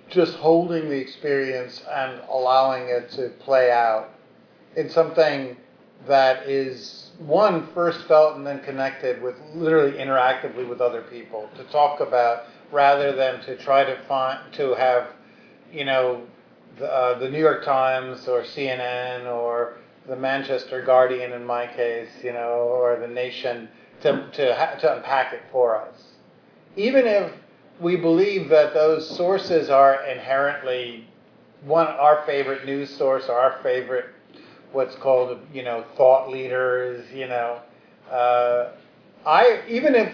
just 0.09 0.33
holding 0.37 0.89
the 0.89 0.97
experience 0.97 1.83
and 1.91 2.19
allowing 2.29 2.89
it 2.89 3.11
to 3.11 3.29
play 3.39 3.71
out 3.71 4.09
in 4.75 4.89
something 4.89 5.55
that 6.05 6.47
is 6.47 7.11
one 7.19 7.67
first 7.73 8.07
felt 8.07 8.35
and 8.35 8.45
then 8.45 8.61
connected 8.61 9.21
with 9.21 9.35
literally 9.55 9.97
interactively 9.97 10.67
with 10.67 10.81
other 10.81 11.01
people 11.01 11.49
to 11.55 11.63
talk 11.65 11.99
about 11.99 12.43
rather 12.71 13.15
than 13.15 13.41
to 13.41 13.57
try 13.57 13.83
to 13.83 13.97
find 14.07 14.39
to 14.53 14.73
have 14.75 15.07
you 15.71 15.83
know 15.83 16.21
the, 16.77 16.91
uh, 16.91 17.17
the 17.17 17.29
New 17.29 17.39
York 17.39 17.65
Times 17.65 18.27
or 18.27 18.43
CNN 18.43 19.25
or 19.25 19.73
the 20.07 20.15
Manchester 20.15 20.83
Guardian 20.83 21.33
in 21.33 21.43
my 21.43 21.65
case 21.65 22.09
you 22.23 22.33
know 22.33 22.69
or 22.71 22.97
the 22.99 23.07
Nation 23.07 23.67
to 24.01 24.29
to, 24.33 24.55
ha- 24.55 24.75
to 24.75 24.97
unpack 24.97 25.33
it 25.33 25.41
for 25.51 25.81
us. 25.81 26.03
Even 26.75 27.07
if 27.07 27.31
we 27.79 27.95
believe 27.95 28.49
that 28.49 28.73
those 28.73 29.09
sources 29.17 29.69
are 29.69 30.03
inherently 30.05 31.07
one 31.63 31.87
our 31.87 32.23
favorite 32.25 32.65
news 32.65 32.95
source 32.95 33.25
or 33.27 33.39
our 33.39 33.59
favorite 33.63 34.05
what's 34.77 34.95
called, 34.97 35.39
you 35.51 35.63
know, 35.63 35.83
thought 35.97 36.29
leaders, 36.29 37.03
you 37.11 37.27
know. 37.27 37.59
Uh, 38.11 38.69
I 39.25 39.63
even 39.67 39.95
if 39.95 40.13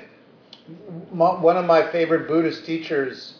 my, 1.11 1.37
one 1.39 1.57
of 1.57 1.65
my 1.65 1.91
favorite 1.91 2.29
Buddhist 2.29 2.65
teachers, 2.65 3.33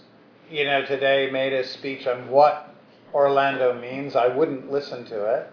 you 0.52 0.66
know, 0.66 0.86
today 0.86 1.32
made 1.32 1.54
a 1.54 1.66
speech 1.66 2.08
on 2.08 2.30
what 2.30 2.76
Orlando 3.14 3.80
means, 3.80 4.18
I 4.18 4.28
wouldn't 4.28 4.70
listen 4.70 5.06
to 5.06 5.36
it 5.36 5.50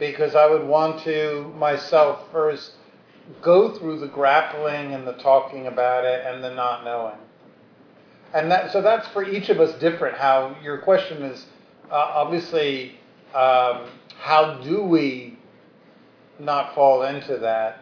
because 0.00 0.34
I 0.34 0.50
would 0.50 0.66
want 0.66 1.04
to 1.04 1.54
myself 1.56 2.28
first 2.32 2.72
go 3.40 3.78
through 3.78 4.00
the 4.00 4.08
grappling 4.08 4.94
and 4.94 5.06
the 5.06 5.12
talking 5.12 5.68
about 5.68 6.04
it 6.04 6.26
and 6.26 6.42
the 6.42 6.52
not 6.52 6.84
knowing. 6.84 7.18
And 8.34 8.50
that, 8.50 8.72
so 8.72 8.82
that's 8.82 9.06
for 9.08 9.22
each 9.22 9.48
of 9.48 9.60
us 9.60 9.78
different. 9.78 10.18
How 10.18 10.56
your 10.60 10.78
question 10.78 11.22
is 11.22 11.46
uh, 11.88 11.94
obviously 11.94 12.98
um, 13.32 13.86
how 14.22 14.54
do 14.54 14.82
we 14.84 15.36
not 16.38 16.74
fall 16.76 17.02
into 17.02 17.36
that 17.38 17.80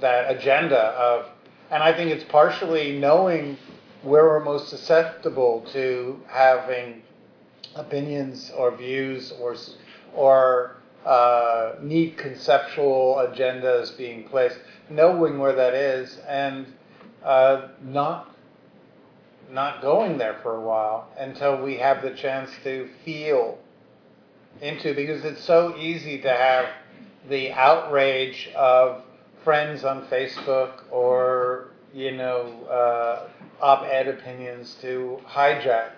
that 0.00 0.34
agenda 0.34 0.78
of 0.78 1.26
and 1.70 1.82
I 1.82 1.92
think 1.92 2.10
it's 2.10 2.24
partially 2.24 2.98
knowing 2.98 3.58
where 4.02 4.24
we're 4.24 4.44
most 4.44 4.68
susceptible 4.68 5.66
to 5.72 6.20
having 6.28 7.02
opinions 7.74 8.50
or 8.56 8.74
views 8.74 9.32
or 9.38 9.54
or 10.14 10.76
uh, 11.04 11.74
neat 11.82 12.16
conceptual 12.16 13.16
agendas 13.16 13.96
being 13.96 14.24
placed, 14.24 14.58
knowing 14.88 15.38
where 15.38 15.54
that 15.54 15.74
is, 15.74 16.18
and 16.26 16.66
uh, 17.22 17.68
not 17.82 18.34
not 19.50 19.82
going 19.82 20.16
there 20.16 20.38
for 20.42 20.56
a 20.56 20.60
while 20.60 21.08
until 21.18 21.62
we 21.62 21.76
have 21.76 22.02
the 22.02 22.10
chance 22.10 22.50
to 22.64 22.88
feel 23.04 23.58
into 24.60 24.94
because 24.94 25.24
it's 25.24 25.42
so 25.42 25.76
easy 25.76 26.20
to 26.22 26.30
have 26.30 26.66
the 27.28 27.52
outrage 27.52 28.50
of 28.54 29.02
friends 29.44 29.84
on 29.84 30.06
Facebook 30.06 30.84
or 30.90 31.68
you 31.92 32.12
know 32.12 32.64
uh, 32.64 33.28
op-ed 33.62 34.08
opinions 34.08 34.76
to 34.80 35.20
hijack 35.26 35.90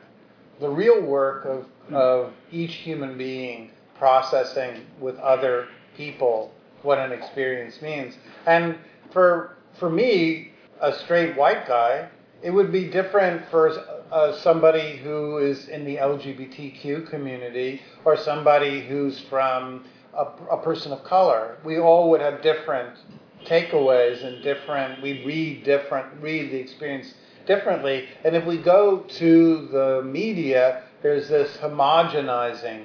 the 0.61 0.69
real 0.69 1.01
work 1.01 1.45
of, 1.45 1.67
of 1.93 2.33
each 2.51 2.75
human 2.75 3.17
being 3.17 3.71
processing 3.97 4.85
with 5.01 5.17
other 5.19 5.69
people 5.97 6.53
what 6.83 6.99
an 6.99 7.13
experience 7.13 7.83
means. 7.83 8.17
And 8.47 8.77
for 9.13 9.57
for 9.79 9.91
me, 9.91 10.53
a 10.81 10.93
straight 10.93 11.37
white 11.37 11.67
guy, 11.67 12.09
it 12.43 12.51
would 12.51 12.73
be 12.73 12.89
different 12.89 13.49
for 13.51 13.98
uh, 14.11 14.33
somebody 14.33 14.97
who 14.97 15.39
is 15.39 15.69
in 15.69 15.85
the 15.85 15.97
LGBTQ 15.97 17.09
community 17.11 17.81
or 18.05 18.17
somebody 18.17 18.81
who's 18.87 19.21
from 19.21 19.85
a, 20.15 20.27
a, 20.51 20.63
person 20.63 20.93
of 20.93 21.05
color. 21.05 21.59
We 21.65 21.79
all 21.79 22.11
would 22.11 22.21
have 22.21 22.43
different 22.43 22.97
takeaways 23.45 24.25
and 24.25 24.43
different. 24.43 25.03
We 25.03 25.25
read 25.25 25.65
different, 25.65 26.21
read 26.21 26.51
the 26.51 26.57
experience 26.59 27.15
differently. 27.47 28.09
And 28.25 28.35
if 28.35 28.45
we 28.45 28.59
go 28.59 29.01
to 29.01 29.69
the 29.69 30.03
media, 30.05 30.83
there's 31.03 31.29
this 31.29 31.57
homogenizing 31.59 32.85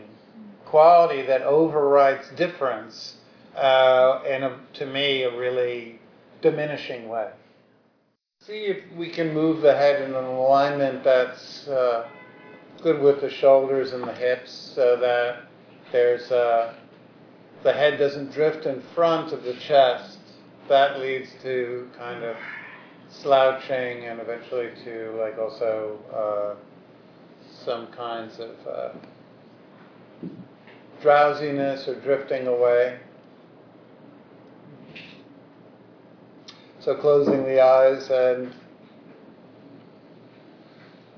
quality 0.65 1.21
that 1.23 1.41
overrides 1.43 2.29
difference 2.35 3.17
uh, 3.55 4.21
in, 4.27 4.43
a, 4.43 4.59
to 4.73 4.85
me, 4.85 5.23
a 5.23 5.37
really 5.37 5.99
diminishing 6.41 7.07
way. 7.07 7.29
See 8.45 8.65
if 8.65 8.83
we 8.97 9.09
can 9.09 9.33
move 9.33 9.61
the 9.61 9.73
head 9.73 10.01
in 10.01 10.13
an 10.13 10.25
alignment 10.25 11.05
that's 11.05 11.65
uh, 11.65 12.09
good 12.81 13.01
with 13.01 13.21
the 13.21 13.29
shoulders 13.29 13.93
and 13.93 14.03
the 14.03 14.13
hips 14.13 14.51
so 14.75 14.97
that 14.97 15.43
there's 15.93 16.29
uh, 16.29 16.73
the 17.63 17.71
head 17.71 17.97
doesn't 17.97 18.33
drift 18.33 18.65
in 18.65 18.81
front 18.93 19.31
of 19.31 19.43
the 19.43 19.53
chest. 19.53 20.17
That 20.67 20.99
leads 20.99 21.29
to 21.43 21.89
kind 21.97 22.21
of 22.25 22.35
slouching 23.09 24.07
and 24.07 24.19
eventually 24.19 24.71
to 24.83 25.17
like 25.21 25.37
also 25.39 25.97
uh, 26.13 26.55
some 27.63 27.87
kinds 27.87 28.41
of 28.41 28.67
uh, 28.67 28.89
drowsiness 31.01 31.87
or 31.87 31.95
drifting 32.01 32.47
away. 32.47 32.99
So 36.83 36.95
closing 36.95 37.45
the 37.45 37.61
eyes 37.61 38.09
and 38.09 38.53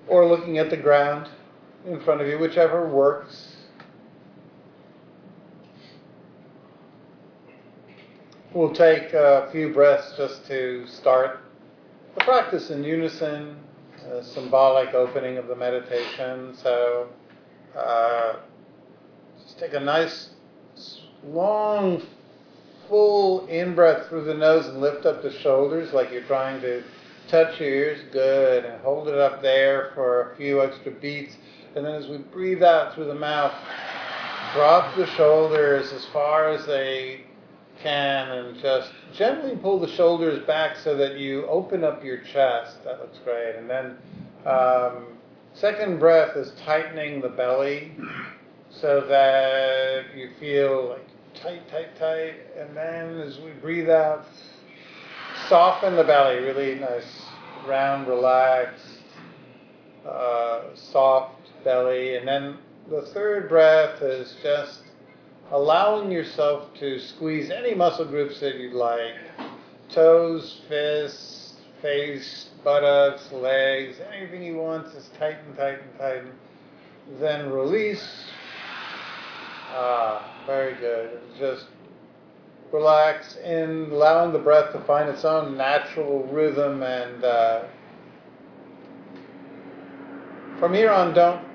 or 0.08 0.28
looking 0.28 0.60
at 0.60 0.70
the 0.70 0.78
ground 0.78 1.28
in 1.88 2.00
front 2.02 2.22
of 2.22 2.28
you, 2.28 2.38
whichever 2.38 2.88
works. 2.88 3.56
We'll 8.54 8.76
take 8.76 9.14
a 9.14 9.50
few 9.52 9.74
breaths 9.74 10.14
just 10.16 10.46
to 10.46 10.86
start 10.86 11.40
the 12.14 12.24
practice 12.24 12.70
in 12.70 12.84
unison, 12.84 13.58
a 14.08 14.24
symbolic 14.24 14.94
opening 14.94 15.38
of 15.38 15.48
the 15.48 15.56
meditation. 15.56 16.56
So 16.62 17.10
uh, 17.76 18.34
just 19.44 19.58
take 19.58 19.74
a 19.74 19.80
nice, 19.80 20.30
long, 21.24 22.04
full 22.88 23.48
in 23.48 23.76
breath 23.76 24.08
through 24.10 24.26
the 24.26 24.34
nose 24.34 24.68
and 24.68 24.82
lift 24.82 25.06
up 25.06 25.22
the 25.22 25.32
shoulders 25.40 25.94
like 25.94 26.12
you're 26.12 26.24
trying 26.24 26.62
to 26.62 26.84
touch 27.28 27.60
your 27.60 27.70
ears. 27.70 28.02
Good. 28.12 28.66
And 28.66 28.82
hold 28.82 29.08
it 29.08 29.18
up 29.18 29.42
there 29.42 29.92
for 29.96 30.32
a 30.32 30.36
few 30.38 30.62
extra 30.62 30.92
beats. 30.92 31.36
And 31.76 31.86
then 31.86 31.96
as 31.96 32.08
we 32.08 32.18
breathe 32.18 32.64
out 32.64 32.94
through 32.94 33.06
the 33.06 33.16
mouth, 33.16 33.54
drop 34.54 34.96
the 34.96 35.08
shoulders 35.08 35.92
as 35.92 36.06
far 36.14 36.50
as 36.50 36.66
they 36.66 37.26
can 37.82 38.30
and 38.30 38.58
just 38.62 38.90
gently 39.14 39.56
pull 39.58 39.80
the 39.80 39.92
shoulders 39.96 40.46
back 40.48 40.78
so 40.78 40.96
that 40.96 41.18
you 41.18 41.46
open 41.48 41.84
up 41.84 42.04
your 42.04 42.20
chest. 42.20 42.84
That 42.84 43.00
looks 43.00 43.18
great. 43.24 43.56
And 43.56 43.70
then 43.70 43.98
um, 44.46 45.08
second 45.54 46.00
breath 46.00 46.36
is 46.38 46.52
tightening 46.66 47.22
the 47.22 47.30
belly 47.30 47.92
so 48.70 49.02
that 49.08 50.16
you 50.16 50.30
feel 50.40 50.90
like 50.90 51.08
tight, 51.46 51.70
tight, 51.70 52.00
tight. 52.00 52.34
And 52.58 52.76
then 52.76 53.20
as 53.22 53.38
we 53.38 53.52
breathe 53.62 53.90
out, 53.90 54.26
soften 55.48 55.96
the 55.96 56.04
belly, 56.04 56.38
really 56.38 56.74
nice, 56.74 57.22
round, 57.68 58.08
relaxed, 58.08 59.04
uh, 60.08 60.64
soft 60.74 61.36
belly. 61.64 62.16
And 62.16 62.28
then 62.28 62.58
the 62.90 63.04
third 63.14 63.48
breath 63.48 64.02
is 64.02 64.36
just 64.42 64.82
allowing 65.52 66.12
yourself 66.12 66.74
to 66.80 67.00
squeeze 67.00 67.52
any 67.52 67.76
muscle 67.76 68.06
groups 68.06 68.40
that 68.40 68.56
you'd 68.56 68.74
like 68.74 69.14
toes, 69.92 70.62
fists, 70.68 71.54
face, 71.80 72.50
buttocks, 72.64 73.32
legs, 73.32 73.98
anything 74.12 74.42
you 74.42 74.56
want, 74.56 74.92
just 74.92 75.14
tighten, 75.20 75.56
tighten, 75.56 75.86
tighten. 76.00 76.32
Then 77.20 77.52
release. 77.52 78.32
Ah, 79.72 80.44
very 80.46 80.76
good. 80.76 81.20
Just 81.38 81.66
relax 82.72 83.38
in, 83.38 83.90
allowing 83.92 84.34
the 84.34 84.40
breath 84.40 84.72
to 84.74 84.80
find 84.82 85.10
its 85.10 85.26
own 85.26 85.56
natural 85.58 86.24
rhythm 86.26 86.84
and 86.84 87.24
uh, 87.24 87.64
from 90.60 90.74
here 90.74 90.92
on, 90.92 91.14
don't, 91.14 91.46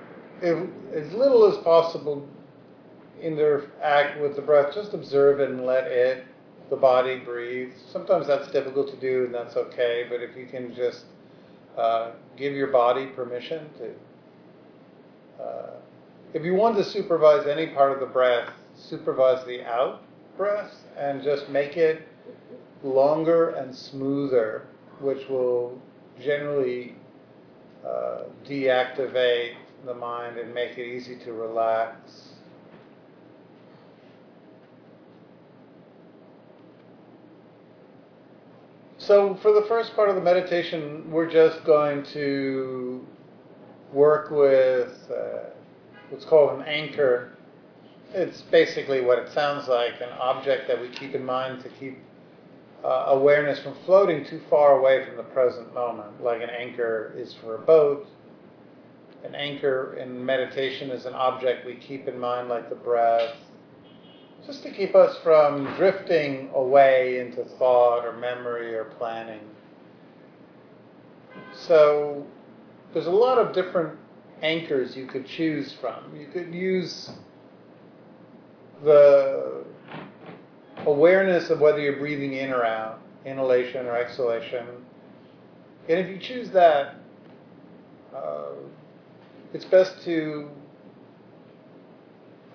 if, 0.42 0.68
as 0.92 1.12
little 1.12 1.50
as 1.50 1.56
possible, 1.64 2.28
interact 3.20 4.20
with 4.20 4.36
the 4.36 4.42
breath. 4.42 4.74
Just 4.74 4.92
observe 4.92 5.40
it 5.40 5.50
and 5.50 5.64
let 5.64 5.84
it, 5.84 6.26
the 6.68 6.76
body, 6.76 7.18
breathe. 7.18 7.72
Sometimes 7.90 8.26
that's 8.26 8.50
difficult 8.50 8.90
to 8.90 8.96
do, 8.96 9.24
and 9.24 9.34
that's 9.34 9.56
okay. 9.56 10.06
But 10.08 10.22
if 10.22 10.36
you 10.36 10.46
can 10.46 10.74
just 10.74 11.04
uh, 11.76 12.12
give 12.36 12.52
your 12.52 12.68
body 12.68 13.06
permission 13.06 13.68
to, 13.78 15.42
uh, 15.42 15.79
if 16.32 16.44
you 16.44 16.54
want 16.54 16.76
to 16.76 16.84
supervise 16.84 17.46
any 17.46 17.68
part 17.68 17.92
of 17.92 18.00
the 18.00 18.06
breath, 18.06 18.52
supervise 18.76 19.44
the 19.46 19.64
out 19.64 20.02
breath 20.36 20.72
and 20.96 21.22
just 21.22 21.48
make 21.48 21.76
it 21.76 22.06
longer 22.82 23.50
and 23.50 23.74
smoother, 23.74 24.66
which 25.00 25.28
will 25.28 25.78
generally 26.20 26.94
uh, 27.86 28.24
deactivate 28.46 29.54
the 29.84 29.94
mind 29.94 30.38
and 30.38 30.54
make 30.54 30.78
it 30.78 30.86
easy 30.86 31.16
to 31.16 31.32
relax. 31.32 32.28
So, 38.98 39.34
for 39.42 39.52
the 39.52 39.66
first 39.66 39.96
part 39.96 40.10
of 40.10 40.14
the 40.14 40.20
meditation, 40.20 41.10
we're 41.10 41.30
just 41.30 41.64
going 41.64 42.04
to 42.12 43.04
work 43.92 44.30
with 44.30 45.10
uh, 45.10 45.50
what's 46.10 46.24
called 46.24 46.58
an 46.58 46.66
anchor. 46.66 47.32
It's 48.12 48.42
basically 48.42 49.00
what 49.00 49.18
it 49.18 49.32
sounds 49.32 49.68
like 49.68 49.94
an 50.00 50.10
object 50.18 50.66
that 50.68 50.80
we 50.80 50.88
keep 50.88 51.14
in 51.14 51.24
mind 51.24 51.62
to 51.62 51.68
keep 51.68 51.98
uh, 52.84 53.04
awareness 53.08 53.60
from 53.60 53.74
floating 53.84 54.24
too 54.24 54.40
far 54.50 54.78
away 54.78 55.06
from 55.06 55.16
the 55.16 55.22
present 55.22 55.72
moment, 55.74 56.22
like 56.22 56.42
an 56.42 56.50
anchor 56.50 57.12
is 57.16 57.34
for 57.34 57.56
a 57.56 57.58
boat. 57.58 58.06
An 59.22 59.34
anchor 59.34 59.96
in 60.00 60.24
meditation 60.24 60.90
is 60.90 61.04
an 61.04 61.12
object 61.12 61.66
we 61.66 61.74
keep 61.74 62.08
in 62.08 62.18
mind, 62.18 62.48
like 62.48 62.70
the 62.70 62.74
breath. 62.74 63.36
just 64.46 64.62
to 64.62 64.70
keep 64.70 64.94
us 64.94 65.16
from 65.22 65.64
drifting 65.76 66.50
away 66.54 67.18
into 67.18 67.44
thought 67.58 68.04
or 68.04 68.16
memory 68.16 68.74
or 68.74 68.84
planning. 68.84 69.42
So 71.52 72.26
there's 72.94 73.06
a 73.06 73.10
lot 73.10 73.38
of 73.38 73.54
different 73.54 73.98
anchors 74.42 74.96
you 74.96 75.06
could 75.06 75.26
choose 75.26 75.72
from. 75.80 76.16
You 76.16 76.26
could 76.28 76.54
use 76.54 77.10
the 78.82 79.64
awareness 80.86 81.50
of 81.50 81.60
whether 81.60 81.80
you're 81.80 81.98
breathing 81.98 82.32
in 82.32 82.50
or 82.50 82.64
out, 82.64 83.00
inhalation 83.24 83.86
or 83.86 83.96
exhalation. 83.96 84.66
And 85.88 85.98
if 85.98 86.08
you 86.08 86.18
choose 86.18 86.50
that, 86.50 86.96
uh, 88.14 88.52
it's 89.52 89.64
best 89.64 90.02
to 90.04 90.48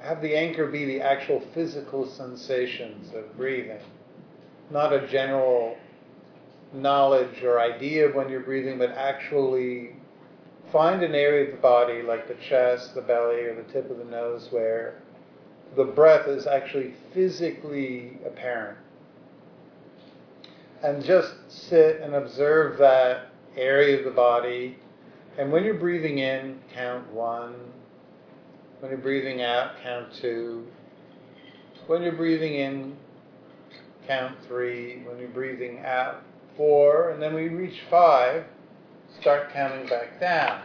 have 0.02 0.22
the 0.22 0.36
anchor 0.36 0.68
be 0.68 0.86
the 0.86 1.02
actual 1.02 1.42
physical 1.54 2.08
sensations 2.08 3.14
of 3.16 3.36
breathing, 3.38 3.80
not 4.70 4.94
a 4.94 5.08
general 5.08 5.76
knowledge 6.74 7.44
or 7.44 7.60
idea 7.60 8.08
of 8.08 8.16
when 8.16 8.30
you're 8.30 8.42
breathing, 8.42 8.78
but 8.78 8.92
actually 8.92 9.95
find 10.76 11.04
an 11.04 11.16
area 11.16 11.46
of 11.46 11.52
the 11.52 11.62
body 11.62 12.02
like 12.02 12.28
the 12.28 12.36
chest, 12.50 12.96
the 12.96 13.02
belly, 13.02 13.44
or 13.44 13.56
the 13.56 13.72
tip 13.72 13.90
of 13.90 13.98
the 13.98 14.04
nose 14.04 14.50
where 14.52 15.02
the 15.78 15.86
breath 15.86 16.28
is 16.28 16.46
actually 16.46 16.94
physically 17.14 18.18
apparent. 18.26 18.78
And 20.84 21.02
just 21.02 21.34
sit 21.48 22.02
and 22.02 22.14
observe 22.14 22.78
that 22.80 23.30
area 23.56 24.00
of 24.00 24.04
the 24.04 24.12
body. 24.12 24.78
And 25.38 25.50
when 25.50 25.64
you're 25.64 25.76
breathing 25.76 26.18
in, 26.18 26.60
count 26.74 27.10
one. 27.14 27.56
When 28.82 28.92
you're 28.92 29.00
breathing 29.00 29.42
out, 29.42 29.82
count 29.82 30.14
two. 30.20 30.68
When 31.88 32.04
you're 32.04 32.12
breathing 32.12 32.56
in, 32.56 32.98
count 34.08 34.36
three. 34.46 35.04
When 35.08 35.20
you're 35.20 35.30
breathing 35.30 35.80
out, 35.86 36.22
four. 36.58 37.12
And 37.12 37.22
then 37.22 37.34
we 37.34 37.48
reach 37.48 37.80
five, 37.90 38.44
start 39.20 39.52
counting 39.52 39.88
back 39.88 40.20
down. 40.20 40.62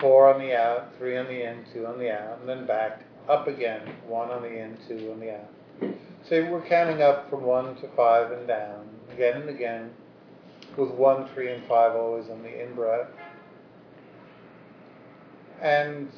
Four 0.00 0.32
on 0.32 0.40
the 0.40 0.56
out, 0.56 0.96
three 0.96 1.16
on 1.16 1.26
the 1.26 1.48
in, 1.48 1.64
two 1.72 1.86
on 1.86 1.98
the 1.98 2.12
out, 2.12 2.38
and 2.40 2.48
then 2.48 2.66
back 2.66 3.02
up 3.28 3.48
again. 3.48 3.82
One 4.06 4.30
on 4.30 4.42
the 4.42 4.48
in, 4.48 4.78
two 4.86 5.10
on 5.12 5.20
the 5.20 5.34
out. 5.34 5.94
So 6.28 6.50
we're 6.50 6.66
counting 6.66 7.02
up 7.02 7.30
from 7.30 7.42
one 7.42 7.74
to 7.76 7.88
five 7.96 8.30
and 8.32 8.46
down, 8.46 8.88
again 9.12 9.40
and 9.40 9.50
again, 9.50 9.90
with 10.76 10.90
one, 10.90 11.28
three, 11.34 11.52
and 11.52 11.66
five 11.66 11.96
always 11.96 12.28
on 12.28 12.42
the 12.42 12.62
in 12.62 12.74
breath. 12.74 13.08
And 15.60 16.08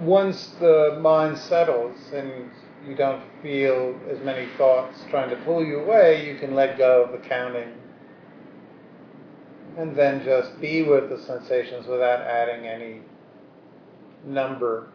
once 0.00 0.48
the 0.60 0.98
mind 1.00 1.38
settles 1.38 1.96
and 2.12 2.50
you 2.86 2.94
don't 2.94 3.22
feel 3.42 3.98
as 4.08 4.18
many 4.20 4.46
thoughts 4.56 4.98
trying 5.10 5.30
to 5.30 5.36
pull 5.36 5.64
you 5.64 5.80
away, 5.80 6.26
you 6.26 6.38
can 6.38 6.54
let 6.54 6.78
go 6.78 7.04
of 7.04 7.12
the 7.12 7.28
counting 7.28 7.72
and 9.76 9.94
then 9.94 10.24
just 10.24 10.58
be 10.60 10.82
with 10.82 11.10
the 11.10 11.18
sensations 11.18 11.86
without 11.86 12.20
adding 12.22 12.66
any 12.66 13.00
number. 14.24 14.88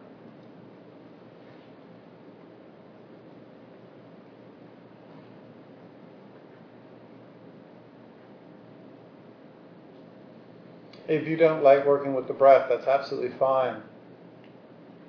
If 11.06 11.28
you 11.28 11.36
don't 11.36 11.62
like 11.62 11.84
working 11.84 12.14
with 12.14 12.26
the 12.26 12.32
breath, 12.32 12.68
that's 12.68 12.86
absolutely 12.86 13.36
fine. 13.38 13.82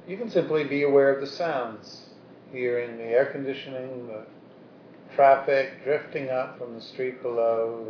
You 0.08 0.18
can 0.18 0.30
simply 0.30 0.66
be 0.66 0.84
aware 0.84 1.14
of 1.14 1.22
the 1.22 1.28
sounds, 1.28 2.10
hearing 2.54 2.98
the 2.98 3.04
air 3.04 3.26
conditioning, 3.26 4.08
the 4.08 4.26
traffic 5.16 5.84
drifting 5.84 6.30
up 6.30 6.58
from 6.58 6.76
the 6.76 6.82
street 6.82 7.22
below, 7.22 7.84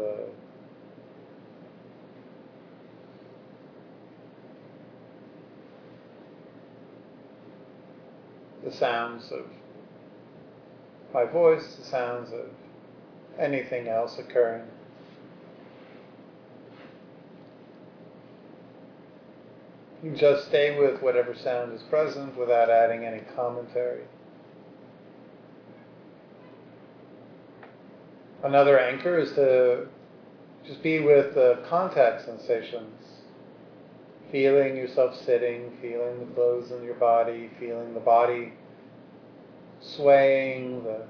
the 8.64 8.70
the 8.70 8.76
sounds 8.76 9.32
of 9.32 9.45
my 11.14 11.26
voice, 11.26 11.76
the 11.76 11.84
sounds 11.84 12.32
of 12.32 12.49
anything 13.38 13.89
else 13.89 14.18
occurring. 14.18 14.64
You 20.01 20.11
just 20.11 20.47
stay 20.47 20.78
with 20.78 21.01
whatever 21.01 21.36
sound 21.36 21.74
is 21.74 21.82
present 21.84 22.38
without 22.38 22.70
adding 22.70 23.05
any 23.05 23.22
commentary. 23.36 24.03
Another 28.44 28.78
anchor 28.78 29.18
is 29.18 29.34
to 29.34 29.88
just 30.66 30.84
be 30.84 31.00
with 31.00 31.34
the 31.34 31.60
contact 31.70 32.26
sensations 32.26 33.14
feeling 34.34 34.76
yourself 34.76 35.16
sitting, 35.16 35.72
feeling 35.80 36.20
the 36.20 36.26
clothes 36.34 36.72
on 36.72 36.84
your 36.84 36.96
body, 36.96 37.52
feeling 37.60 37.94
the 37.94 38.00
body 38.00 38.52
swaying, 39.80 40.84
the 40.84 41.04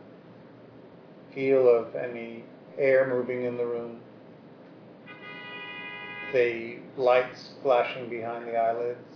feel 1.34 1.74
of 1.74 1.96
any 1.96 2.44
air 2.78 3.08
moving 3.08 3.46
in 3.46 3.56
the 3.56 3.66
room, 3.66 4.02
the 6.34 6.80
lights 6.98 7.52
flashing 7.62 8.10
behind 8.10 8.46
the 8.46 8.58
eyelids. 8.58 9.13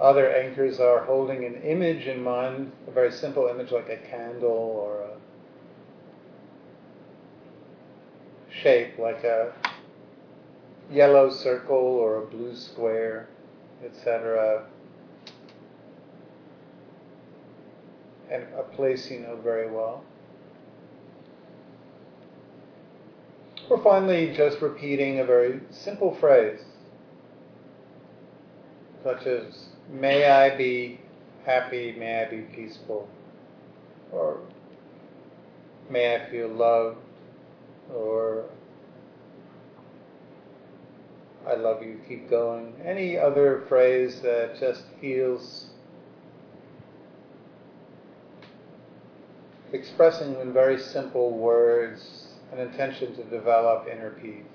Other 0.00 0.30
anchors 0.34 0.80
are 0.80 1.04
holding 1.04 1.44
an 1.44 1.56
image 1.62 2.06
in 2.06 2.22
mind, 2.22 2.72
a 2.88 2.90
very 2.90 3.12
simple 3.12 3.48
image 3.48 3.70
like 3.70 3.90
a 3.90 3.98
candle 3.98 4.50
or 4.50 5.02
a 5.02 5.10
shape 8.50 8.98
like 8.98 9.24
a 9.24 9.52
yellow 10.90 11.30
circle 11.30 11.76
or 11.76 12.22
a 12.22 12.26
blue 12.26 12.56
square, 12.56 13.28
etc. 13.84 14.64
And 18.30 18.44
a 18.56 18.62
place 18.62 19.10
you 19.10 19.20
know 19.20 19.36
very 19.36 19.70
well. 19.70 20.02
Or 23.68 23.82
finally, 23.82 24.32
just 24.34 24.62
repeating 24.62 25.20
a 25.20 25.24
very 25.24 25.60
simple 25.70 26.14
phrase, 26.14 26.60
such 29.04 29.26
as 29.26 29.69
May 29.90 30.30
I 30.30 30.56
be 30.56 31.00
happy, 31.44 31.96
may 31.98 32.22
I 32.22 32.30
be 32.30 32.42
peaceful, 32.42 33.08
or 34.12 34.40
may 35.90 36.14
I 36.14 36.30
feel 36.30 36.48
loved, 36.48 36.98
or 37.92 38.44
I 41.46 41.54
love 41.54 41.82
you, 41.82 42.00
keep 42.08 42.30
going. 42.30 42.74
Any 42.84 43.18
other 43.18 43.64
phrase 43.68 44.20
that 44.20 44.60
just 44.60 44.84
feels 45.00 45.66
expressing 49.72 50.38
in 50.40 50.52
very 50.52 50.78
simple 50.78 51.36
words 51.36 52.28
an 52.52 52.60
intention 52.60 53.14
to 53.16 53.24
develop 53.24 53.88
inner 53.90 54.10
peace. 54.10 54.49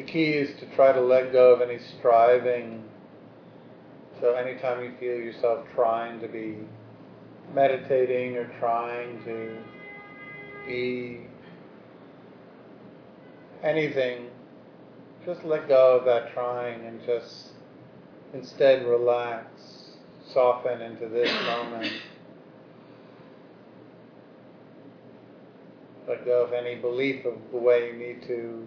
The 0.00 0.06
key 0.06 0.32
is 0.32 0.58
to 0.60 0.66
try 0.74 0.92
to 0.92 1.00
let 1.02 1.30
go 1.30 1.52
of 1.52 1.60
any 1.60 1.78
striving. 1.78 2.84
So 4.18 4.32
anytime 4.32 4.82
you 4.82 4.94
feel 4.98 5.16
yourself 5.16 5.66
trying 5.74 6.20
to 6.20 6.26
be 6.26 6.56
meditating 7.54 8.34
or 8.38 8.50
trying 8.58 9.22
to 9.24 9.58
be 10.66 11.26
anything, 13.62 14.28
just 15.26 15.44
let 15.44 15.68
go 15.68 15.98
of 15.98 16.06
that 16.06 16.32
trying 16.32 16.82
and 16.86 17.04
just 17.04 17.48
instead 18.32 18.86
relax, 18.86 19.50
soften 20.32 20.80
into 20.80 21.08
this 21.10 21.30
moment. 21.44 21.92
Let 26.08 26.24
go 26.24 26.42
of 26.42 26.54
any 26.54 26.76
belief 26.76 27.26
of 27.26 27.34
the 27.52 27.58
way 27.58 27.92
you 27.92 27.98
need 27.98 28.22
to 28.28 28.66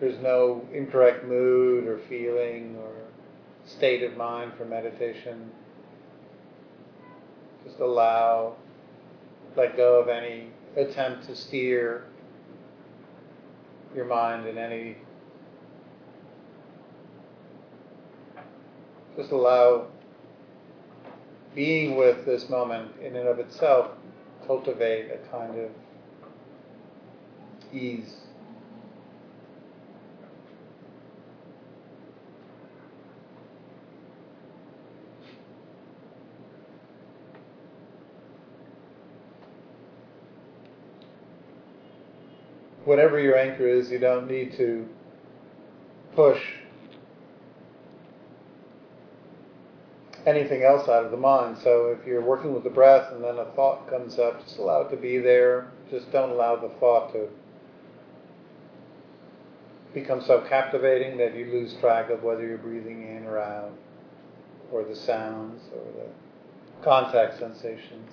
There's 0.00 0.18
no 0.22 0.66
incorrect 0.72 1.24
mood 1.24 1.86
or 1.88 1.98
feeling 2.08 2.76
or 2.76 2.92
state 3.66 4.02
of 4.02 4.16
mind 4.16 4.52
for 4.56 4.64
meditation. 4.64 5.50
Just 7.64 7.80
allow, 7.80 8.54
let 9.56 9.76
go 9.76 10.00
of 10.00 10.08
any 10.08 10.50
attempt 10.76 11.26
to 11.26 11.34
steer 11.34 12.04
your 13.94 14.04
mind 14.04 14.46
in 14.46 14.56
any. 14.56 14.96
Just 19.16 19.32
allow 19.32 19.88
being 21.54 21.96
with 21.96 22.24
this 22.24 22.48
moment 22.48 22.92
in 23.00 23.16
and 23.16 23.26
of 23.26 23.40
itself 23.40 23.90
cultivate 24.46 25.10
a 25.10 25.18
kind 25.28 25.58
of 25.58 25.70
ease. 27.74 28.27
Whatever 42.88 43.20
your 43.20 43.36
anchor 43.36 43.68
is, 43.68 43.90
you 43.90 43.98
don't 43.98 44.30
need 44.30 44.56
to 44.56 44.88
push 46.14 46.40
anything 50.24 50.62
else 50.62 50.88
out 50.88 51.04
of 51.04 51.10
the 51.10 51.18
mind. 51.18 51.58
So 51.62 51.88
if 51.88 52.06
you're 52.06 52.24
working 52.24 52.54
with 52.54 52.64
the 52.64 52.70
breath 52.70 53.12
and 53.12 53.22
then 53.22 53.36
a 53.36 53.44
thought 53.54 53.90
comes 53.90 54.18
up, 54.18 54.42
just 54.42 54.56
allow 54.56 54.80
it 54.80 54.90
to 54.90 54.96
be 54.96 55.18
there. 55.18 55.70
Just 55.90 56.10
don't 56.12 56.30
allow 56.30 56.56
the 56.56 56.70
thought 56.80 57.12
to 57.12 57.28
become 59.92 60.22
so 60.22 60.40
captivating 60.48 61.18
that 61.18 61.36
you 61.36 61.44
lose 61.44 61.74
track 61.82 62.08
of 62.08 62.22
whether 62.22 62.46
you're 62.46 62.56
breathing 62.56 63.02
in 63.02 63.26
or 63.26 63.38
out, 63.38 63.72
or 64.72 64.82
the 64.82 64.96
sounds, 64.96 65.60
or 65.74 65.84
the 65.92 66.82
contact 66.82 67.38
sensations. 67.38 68.12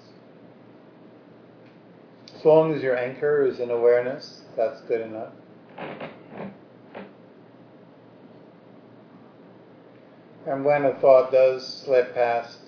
As 2.38 2.43
long 2.43 2.73
as 2.73 2.84
your 2.84 2.97
anchor 2.97 3.45
is 3.45 3.61
in 3.61 3.71
awareness, 3.71 4.41
that's 4.56 4.82
good 4.82 5.01
enough. 5.01 5.34
And 10.47 10.64
when 10.64 10.86
a 10.86 10.93
thought 10.99 11.32
does 11.32 11.68
slip 11.84 12.14
past 12.14 12.60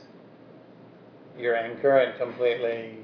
your 1.38 1.56
anchor 1.56 1.98
and 1.98 2.18
completely 2.18 2.98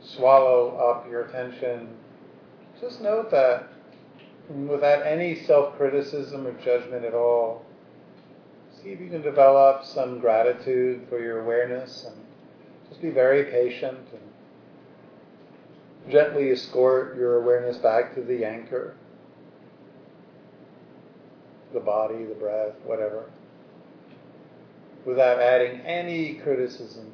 swallow 0.00 0.76
up 0.76 1.10
your 1.10 1.22
attention, 1.22 1.88
just 2.80 3.00
note 3.00 3.30
that 3.32 3.68
without 4.48 5.06
any 5.06 5.34
self 5.44 5.76
criticism 5.76 6.46
or 6.46 6.52
judgment 6.62 7.04
at 7.04 7.14
all. 7.14 7.64
See 8.82 8.90
if 8.90 9.00
you 9.00 9.08
can 9.08 9.22
develop 9.22 9.84
some 9.84 10.20
gratitude 10.20 11.06
for 11.08 11.20
your 11.20 11.40
awareness 11.40 12.06
and 12.06 12.16
just 12.88 13.02
be 13.02 13.10
very 13.10 13.44
patient 13.44 13.98
and 14.12 14.29
gently 16.08 16.50
escort 16.50 17.16
your 17.16 17.42
awareness 17.42 17.76
back 17.76 18.14
to 18.14 18.22
the 18.22 18.44
anchor, 18.44 18.94
the 21.72 21.80
body, 21.80 22.24
the 22.24 22.34
breath, 22.34 22.74
whatever 22.84 23.30
without 25.04 25.40
adding 25.40 25.80
any 25.80 26.34
criticism. 26.34 27.10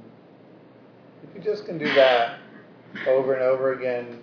If 1.23 1.35
you 1.35 1.43
just 1.43 1.67
can 1.67 1.79
do 1.79 1.93
that 1.95 2.39
over 3.07 3.35
and 3.35 3.43
over 3.43 3.73
again, 3.73 4.21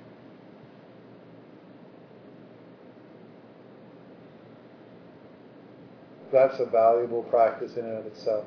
that's 6.32 6.60
a 6.60 6.66
valuable 6.66 7.24
practice 7.24 7.76
in 7.76 7.86
and 7.86 7.98
of 7.98 8.06
itself. 8.06 8.46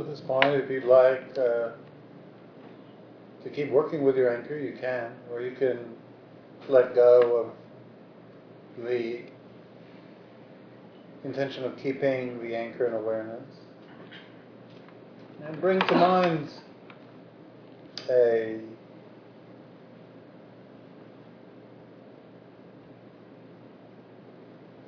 At 0.00 0.06
this 0.06 0.20
point, 0.20 0.46
if 0.46 0.70
you'd 0.70 0.84
like 0.84 1.22
uh, 1.38 1.70
to 3.42 3.50
keep 3.52 3.70
working 3.70 4.02
with 4.02 4.16
your 4.16 4.36
anchor, 4.36 4.58
you 4.58 4.76
can, 4.80 5.12
or 5.30 5.40
you 5.40 5.52
can 5.52 5.78
let 6.68 6.94
go 6.94 7.52
of 8.78 8.84
the 8.84 9.22
intention 11.24 11.64
of 11.64 11.76
keeping 11.76 12.40
the 12.42 12.54
anchor 12.54 12.86
in 12.86 12.94
awareness. 12.94 13.44
And 15.44 15.60
bring 15.60 15.80
to 15.80 15.94
mind 15.94 16.48
a 18.10 18.60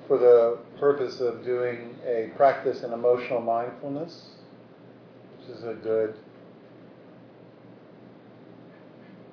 for 0.07 0.17
the 0.17 0.59
purpose 0.81 1.21
of 1.21 1.45
doing 1.45 1.95
a 2.07 2.31
practice 2.35 2.83
in 2.83 2.93
emotional 2.93 3.43
mindfulness 3.43 4.38
is 5.49 5.65
a 5.65 5.75
good 5.75 6.15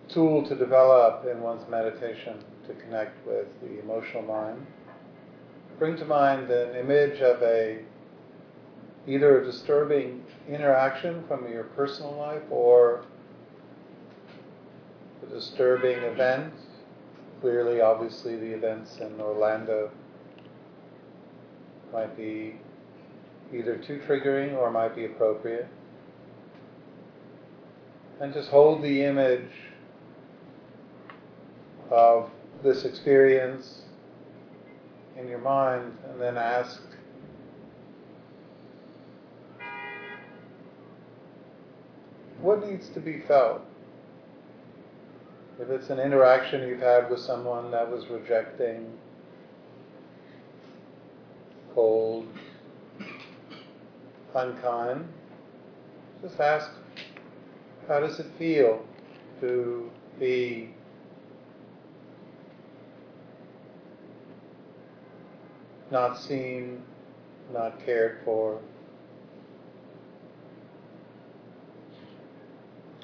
tool 0.08 0.48
to 0.48 0.56
develop 0.56 1.26
in 1.26 1.42
one's 1.42 1.68
meditation 1.70 2.44
to 2.68 2.74
connect 2.76 3.26
with 3.28 3.48
the 3.62 3.80
emotional 3.80 4.24
mind. 4.24 4.66
Bring 5.78 5.98
to 5.98 6.06
mind 6.06 6.50
an 6.50 6.76
image 6.76 7.20
of 7.22 7.42
a 7.42 7.80
either 9.08 9.42
a 9.42 9.46
disturbing 9.46 10.24
interaction 10.50 11.24
from 11.28 11.52
your 11.52 11.64
personal 11.64 12.16
life 12.16 12.42
or 12.50 13.04
a 15.24 15.30
disturbing 15.30 15.98
event. 16.00 16.54
Clearly, 17.42 17.82
obviously, 17.82 18.38
the 18.38 18.54
events 18.54 18.98
in 18.98 19.20
Orlando 19.20 19.92
might 21.94 22.16
be 22.18 22.56
either 23.54 23.78
too 23.78 24.02
triggering 24.08 24.56
or 24.56 24.72
might 24.72 24.96
be 24.96 25.06
appropriate. 25.06 25.68
And 28.20 28.34
just 28.34 28.50
hold 28.50 28.82
the 28.82 29.04
image 29.04 29.52
of 31.90 32.30
this 32.64 32.86
experience 32.86 33.82
in 35.18 35.28
your 35.28 35.40
mind 35.40 35.98
and 36.10 36.22
then 36.22 36.38
ask 36.38 36.82
what 42.40 42.66
needs 42.66 42.90
to 42.90 43.00
be 43.00 43.22
felt? 43.28 43.62
If 45.60 45.70
it's 45.70 45.90
an 45.90 46.00
interaction 46.00 46.68
you've 46.68 46.82
had 46.82 47.10
with 47.10 47.20
someone 47.20 47.72
that 47.72 47.90
was 47.90 48.08
rejecting, 48.08 48.92
cold, 51.74 52.28
unkind, 54.34 55.08
just 56.22 56.40
ask, 56.40 56.72
how 57.88 58.00
does 58.00 58.20
it 58.20 58.28
feel 58.38 58.84
to 59.42 59.92
be 60.20 60.74
not 65.92 66.20
seen, 66.20 66.82
not 67.54 67.84
cared 67.86 68.20
for? 68.26 68.60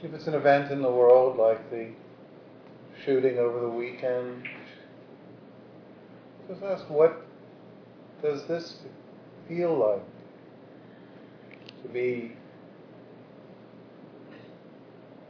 If 0.03 0.13
it's 0.13 0.25
an 0.25 0.33
event 0.33 0.71
in 0.71 0.81
the 0.81 0.91
world 0.91 1.37
like 1.37 1.69
the 1.69 1.89
shooting 3.05 3.37
over 3.37 3.59
the 3.59 3.69
weekend, 3.69 4.47
just 6.47 6.63
ask 6.63 6.89
what 6.89 7.23
does 8.23 8.45
this 8.47 8.79
feel 9.47 9.77
like 9.77 10.03
to 11.83 11.89
be 11.89 12.33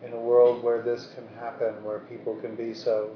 in 0.06 0.14
a 0.14 0.20
world 0.20 0.64
where 0.64 0.82
this 0.82 1.10
can 1.16 1.28
happen, 1.40 1.84
where 1.84 2.00
people 2.00 2.36
can 2.38 2.56
be 2.56 2.74
so 2.74 3.12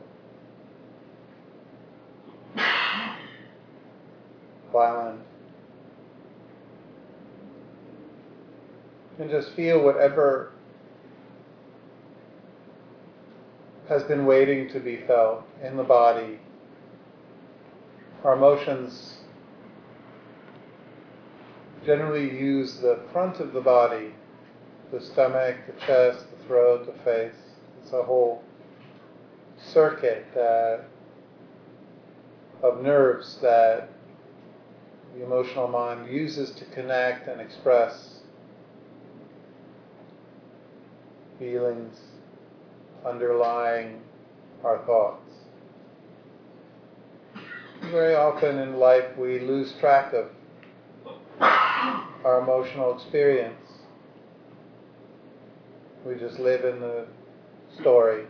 violent. 4.71 5.21
And 9.17 9.29
just 9.29 9.51
feel 9.53 9.81
whatever 9.81 10.51
has 13.88 14.03
been 14.03 14.25
waiting 14.25 14.69
to 14.69 14.79
be 14.79 14.97
felt 15.07 15.43
in 15.63 15.77
the 15.77 15.83
body. 15.83 16.39
Our 18.23 18.33
emotions 18.33 19.17
generally 21.86 22.38
use 22.38 22.77
the 22.77 22.99
front 23.13 23.39
of 23.39 23.53
the 23.53 23.61
body, 23.61 24.13
the 24.91 24.99
stomach, 24.99 25.55
the 25.67 25.86
chest, 25.86 26.25
throat, 26.47 26.85
the 26.85 27.03
face. 27.03 27.35
It's 27.81 27.93
a 27.93 28.03
whole 28.03 28.43
circuit 29.73 30.25
that, 30.33 30.85
of 32.61 32.81
nerves 32.81 33.37
that 33.41 33.89
the 35.15 35.23
emotional 35.23 35.67
mind 35.67 36.09
uses 36.11 36.51
to 36.51 36.65
connect 36.65 37.27
and 37.27 37.39
express 37.39 38.19
feelings 41.39 41.97
underlying 43.05 44.01
our 44.63 44.79
thoughts. 44.85 45.21
Very 47.91 48.15
often 48.15 48.57
in 48.59 48.77
life 48.77 49.05
we 49.17 49.39
lose 49.39 49.73
track 49.79 50.13
of 50.13 50.27
our 51.39 52.41
emotional 52.41 52.95
experience. 52.95 53.64
We 56.05 56.13
just 56.13 56.37
live 56.37 56.63
in 56.65 56.79
the 56.79 57.07
story. 57.79 58.25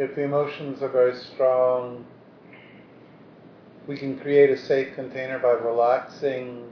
If 0.00 0.14
the 0.14 0.22
emotions 0.22 0.80
are 0.80 0.88
very 0.88 1.14
strong, 1.14 2.06
we 3.86 3.98
can 3.98 4.18
create 4.18 4.48
a 4.48 4.56
safe 4.56 4.94
container 4.94 5.38
by 5.38 5.50
relaxing 5.50 6.64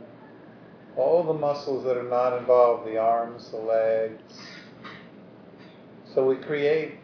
all 0.97 1.22
the 1.22 1.35
muscles 1.35 1.85
that 1.85 1.99
are 1.99 2.09
not 2.09 2.39
involved, 2.39 2.89
the 2.89 2.97
arms, 2.97 3.51
the 3.51 3.59
legs. 3.59 4.33
So 6.14 6.26
we 6.26 6.37
create 6.37 6.95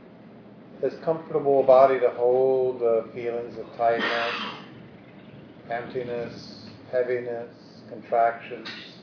this 0.80 0.94
comfortable 1.04 1.60
a 1.60 1.66
body 1.66 2.00
to 2.00 2.08
hold 2.08 2.80
the 2.80 3.06
feelings 3.12 3.58
of 3.58 3.66
tightness, 3.76 4.34
emptiness, 5.70 6.64
heaviness, 6.90 7.54
contractions. 7.90 8.93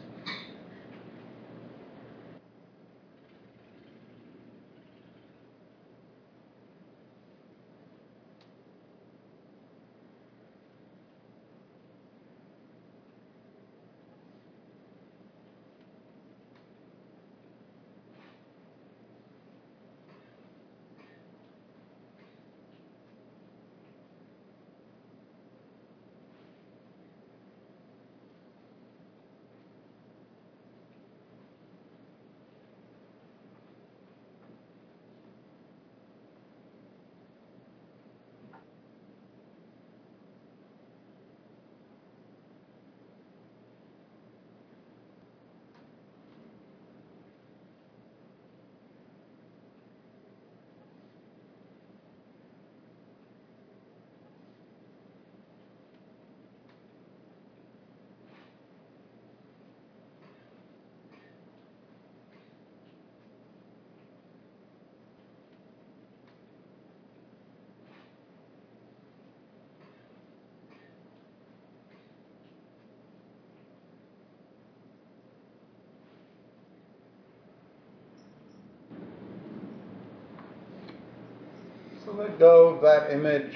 So 82.11 82.17
let 82.17 82.39
go 82.39 82.67
of 82.67 82.81
that 82.81 83.13
image 83.13 83.55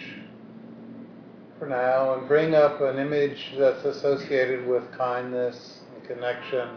for 1.60 1.68
now 1.68 2.14
and 2.14 2.26
bring 2.26 2.56
up 2.56 2.80
an 2.80 3.00
image 3.00 3.54
that's 3.58 3.84
associated 3.84 4.66
with 4.66 4.90
kindness 4.94 5.82
and 5.94 6.08
connection 6.08 6.70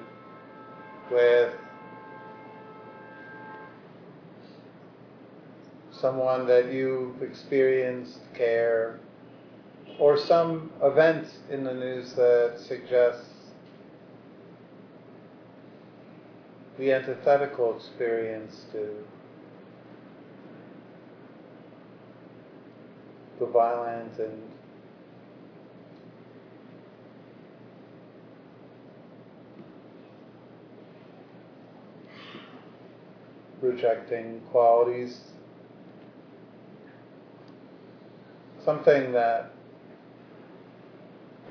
with 1.09 1.53
someone 5.93 6.49
that 6.49 6.73
you've 6.73 7.23
experienced 7.23 8.19
care 8.35 8.99
or 10.01 10.19
some 10.19 10.73
event 10.83 11.29
in 11.49 11.63
the 11.63 11.75
news 11.75 12.13
that 12.15 12.59
suggests 12.59 13.53
the 16.77 16.93
antithetical 16.93 17.77
experience 17.77 18.65
to 18.73 18.89
the 23.39 23.47
violence 23.47 24.19
and 24.19 24.43
rejecting 33.61 34.41
qualities. 34.51 35.21
Something 38.65 39.13
that 39.13 39.51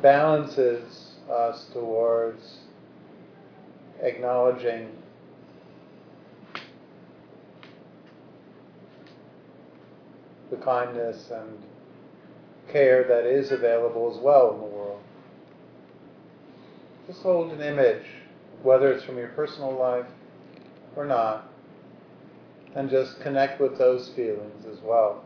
balances 0.01 1.15
us 1.29 1.65
towards 1.73 2.57
acknowledging 4.01 4.91
the 10.51 10.57
kindness 10.57 11.31
and 11.31 11.57
care 12.71 13.03
that 13.03 13.25
is 13.25 13.51
available 13.51 14.11
as 14.13 14.21
well 14.21 14.53
in 14.53 14.59
the 14.59 14.65
world. 14.65 15.01
Just 17.07 17.21
hold 17.21 17.51
an 17.51 17.61
image, 17.61 18.05
whether 18.63 18.91
it's 18.91 19.03
from 19.03 19.17
your 19.17 19.29
personal 19.29 19.73
life 19.73 20.05
or 20.95 21.05
not, 21.05 21.49
and 22.75 22.89
just 22.89 23.19
connect 23.21 23.61
with 23.61 23.77
those 23.77 24.09
feelings 24.09 24.65
as 24.65 24.79
well. 24.81 25.23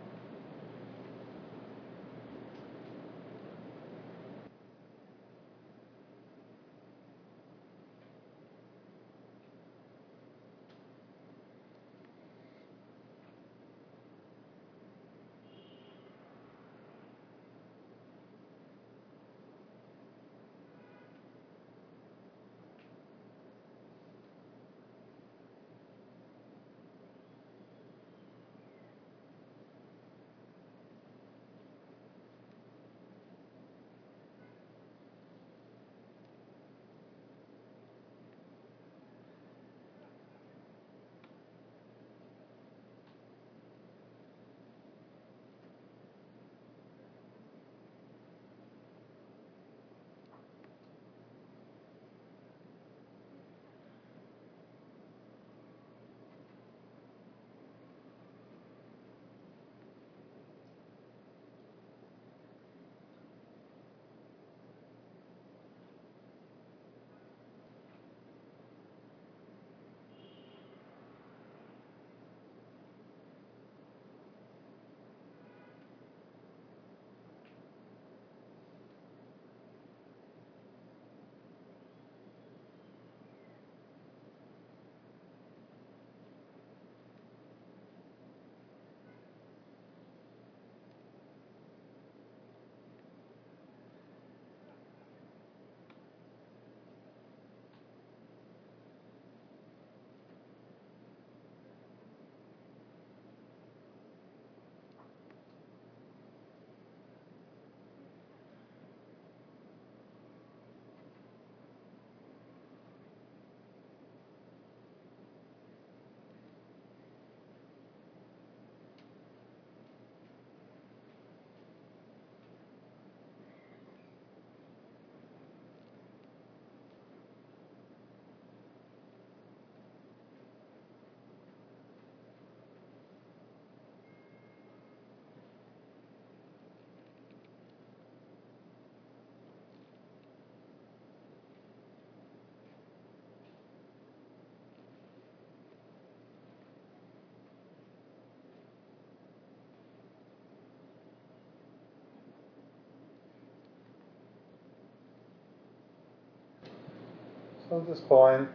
So 157.71 157.79
at 157.79 157.87
this 157.87 158.01
point, 158.01 158.49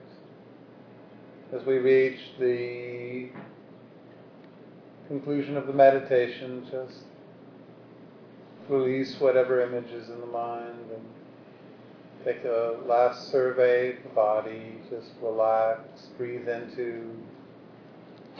as 1.50 1.64
we 1.64 1.78
reach 1.78 2.20
the 2.38 3.30
conclusion 5.08 5.56
of 5.56 5.66
the 5.66 5.72
meditation, 5.72 6.68
just 6.70 7.04
release 8.68 9.18
whatever 9.18 9.62
images 9.62 10.10
in 10.10 10.20
the 10.20 10.26
mind 10.26 10.90
and 10.92 12.26
take 12.26 12.44
a 12.44 12.76
last 12.84 13.30
survey 13.30 13.96
of 13.96 14.02
the 14.02 14.10
body. 14.10 14.80
Just 14.90 15.12
relax, 15.22 15.80
breathe 16.18 16.46
into, 16.46 17.10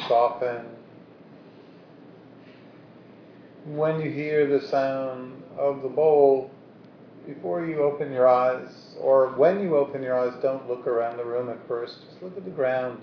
soften. 0.07 0.67
When 3.65 3.99
you 4.03 4.11
hear 4.11 4.47
the 4.47 4.67
sound 4.69 5.43
of 5.57 5.81
the 5.81 5.89
bowl, 5.89 6.51
before 7.27 7.67
you 7.67 7.83
open 7.83 8.13
your 8.13 8.29
eyes, 8.29 8.95
or 9.01 9.33
when 9.37 9.61
you 9.61 9.77
open 9.77 10.03
your 10.03 10.19
eyes, 10.19 10.33
don't 10.41 10.69
look 10.69 10.87
around 10.87 11.17
the 11.17 11.25
room 11.25 11.49
at 11.49 11.59
first. 11.67 11.99
Just 12.09 12.23
look 12.23 12.37
at 12.37 12.45
the 12.45 12.51
ground 12.51 13.01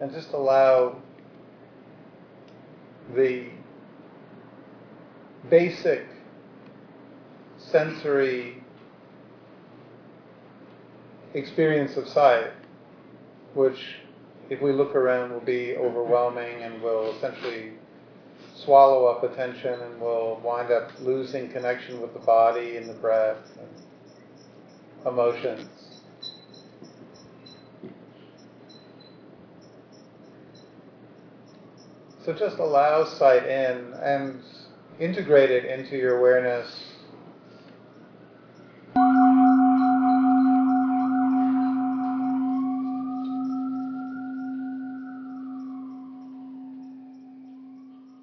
and 0.00 0.12
just 0.12 0.32
allow 0.32 0.96
the 3.14 3.48
basic 5.48 6.06
sensory 7.56 8.62
experience 11.34 11.96
of 11.96 12.08
sight, 12.08 12.50
which, 13.54 14.00
if 14.50 14.60
we 14.60 14.72
look 14.72 14.96
around, 14.96 15.32
will 15.32 15.40
be 15.40 15.76
overwhelming 15.76 16.62
and 16.62 16.82
will 16.82 17.14
essentially 17.16 17.72
swallow 18.64 19.06
up 19.06 19.22
attention 19.22 19.80
and 19.80 20.00
will 20.00 20.40
wind 20.42 20.70
up 20.70 20.90
losing 21.00 21.50
connection 21.50 22.00
with 22.00 22.12
the 22.12 22.20
body 22.20 22.76
and 22.76 22.88
the 22.88 22.94
breath 22.94 23.36
and 23.58 23.68
emotions. 25.06 25.68
So 32.24 32.32
just 32.32 32.58
allow 32.58 33.04
sight 33.04 33.44
in 33.44 33.94
and 34.02 34.40
integrate 34.98 35.50
it 35.50 35.64
into 35.64 35.96
your 35.96 36.18
awareness 36.18 36.95